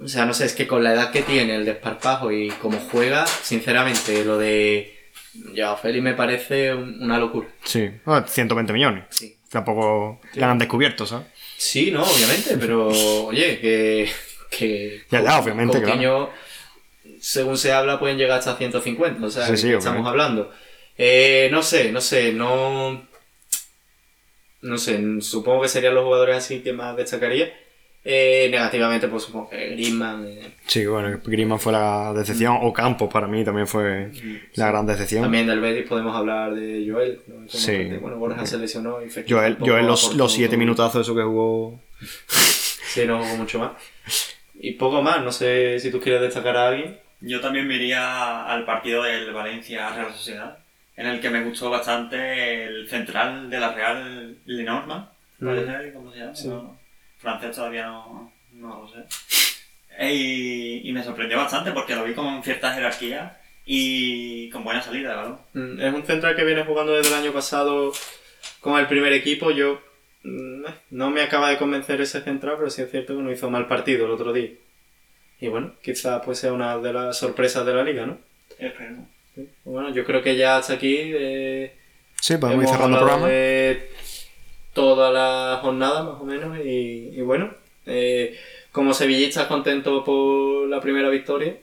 [0.01, 2.77] o sea, no sé, es que con la edad que tiene, el desparpajo y cómo
[2.91, 4.93] juega, sinceramente, lo de
[5.55, 7.47] Joao Félix me parece un- una locura.
[7.63, 9.05] Sí, bueno, 120 millones.
[9.09, 9.37] Sí.
[9.49, 10.39] Tampoco Sí.
[10.39, 11.27] ganan descubiertos, ¿sabes?
[11.57, 12.87] Sí, no, obviamente, pero
[13.27, 14.09] oye, que.
[14.49, 16.29] que Ya, ya, obviamente, Coutinho,
[17.19, 20.51] según se habla, pueden llegar hasta 150, o sea, Sí, ¿de sí, estamos hablando.
[20.97, 23.07] Eh, no sé, no sé, no.
[24.61, 27.53] No sé, supongo que serían los jugadores así que más destacaría.
[28.07, 30.27] Eh, negativamente, pues supongo que Griezmann.
[30.27, 34.11] eh, Sí, bueno, Griezmann fue la decepción, o Campos para mí también fue
[34.53, 35.23] la gran decepción.
[35.23, 37.19] También del Betis podemos hablar de Joel.
[37.27, 37.47] ¿no?
[37.49, 37.71] Sí.
[37.71, 38.99] parte- Bueno, Borja se lesionó.
[39.03, 41.81] y Joel, Joel los, los siete minutazos eso que jugó.
[42.95, 43.71] Sí, no jugó mucho más.
[44.57, 46.97] Y poco más, no sé si tú quieres destacar a alguien.
[47.19, 50.59] Yo también me iría al partido del Valencia Real Sociedad,
[50.95, 55.07] en el que me gustó bastante el central de la Real Lenormand.
[55.39, 55.93] ¿Puede Mm.
[55.93, 56.35] ¿Cómo se llama?
[56.35, 56.47] Sí.
[56.47, 56.77] No,
[57.25, 59.03] francés todavía no, no lo sé.
[60.11, 65.15] Y, y me sorprendió bastante porque lo vi con cierta jerarquía y con buena salida
[65.15, 65.39] balón.
[65.53, 67.91] Mm, Es un central que viene jugando desde el año pasado
[68.59, 69.51] con el primer equipo.
[69.51, 69.81] Yo
[70.23, 73.49] mm, no me acaba de convencer ese central, pero sí es cierto que no hizo
[73.49, 74.49] mal partido el otro día.
[75.39, 78.17] Y bueno, quizás pues sea una de las sorpresas de la liga, ¿no?
[78.59, 79.07] Esperemos.
[79.65, 81.75] Bueno, yo creo que ya hasta aquí eh,
[82.21, 83.27] Sí, podemos ir hemos cerrando el programa.
[83.27, 83.91] de
[84.75, 87.51] toda la jornada más o menos y, bueno,
[87.85, 88.37] eh,
[88.73, 91.57] como sevillistas contentos por la primera victoria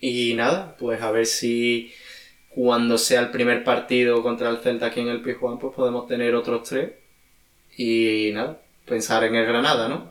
[0.00, 1.92] y nada, pues a ver si
[2.50, 6.34] cuando sea el primer partido contra el Celta aquí en el Pizjuán pues podemos tener
[6.34, 6.92] otros tres
[7.76, 10.08] y nada, pensar en el Granada, ¿no?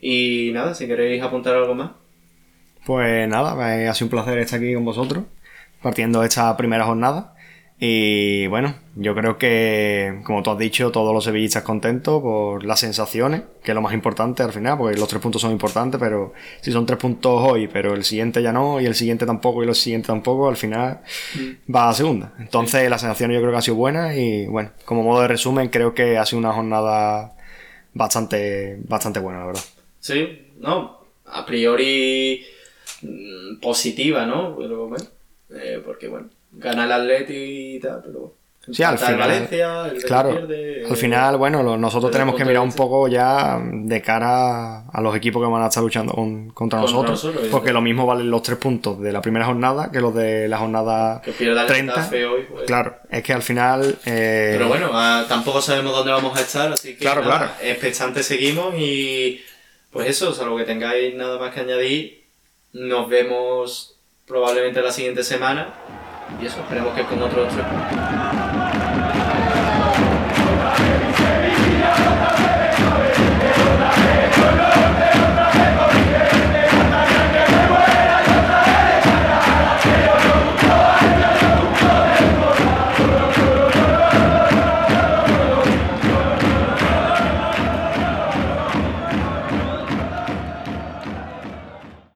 [0.00, 1.92] Y nada, si queréis apuntar algo más.
[2.84, 3.52] Pues nada,
[3.90, 5.24] ha sido un placer estar aquí con vosotros,
[5.82, 7.34] partiendo esta primera jornada.
[7.80, 12.80] Y bueno, yo creo que, como tú has dicho, todos los sevillistas contentos por las
[12.80, 16.32] sensaciones, que es lo más importante al final, porque los tres puntos son importantes, pero
[16.60, 19.68] si son tres puntos hoy, pero el siguiente ya no, y el siguiente tampoco, y
[19.68, 21.02] el siguiente tampoco, al final
[21.72, 22.32] va a segunda.
[22.40, 25.68] Entonces, las sensaciones yo creo que ha sido buena y bueno, como modo de resumen,
[25.68, 27.36] creo que ha sido una jornada
[27.94, 29.64] bastante, bastante buena, la verdad.
[30.00, 32.44] Sí, no, a priori
[33.02, 34.56] mm, positiva, ¿no?
[34.56, 35.04] Pero bueno,
[35.50, 38.34] eh, porque bueno, gana el Atleti y tal, pero
[38.70, 42.62] Sí, al final- Valencia, el Claro, pierde, al final, bueno, lo- nosotros tenemos que mirar
[42.62, 46.80] un poco ya de cara a los equipos que van a estar luchando con- contra,
[46.80, 50.00] Contra nosotros, nosotros, porque lo mismo valen los tres puntos de la primera jornada que
[50.02, 51.94] los de la jornada que pierda el 30.
[51.94, 52.42] Getafe hoy.
[52.50, 52.64] pues.
[52.66, 53.96] Claro, es que al final...
[54.04, 57.52] eh, Pero bueno, ah, tampoco sabemos dónde vamos a estar, así que Claro, nada, claro.
[57.62, 59.40] expectantes seguimos y
[59.90, 62.24] pues eso, salvo que tengáis nada más que añadir,
[62.74, 63.94] nos vemos
[64.26, 65.72] probablemente la siguiente semana
[66.40, 67.18] y eso, esperemos que con
[67.52, 68.37] tres puntos.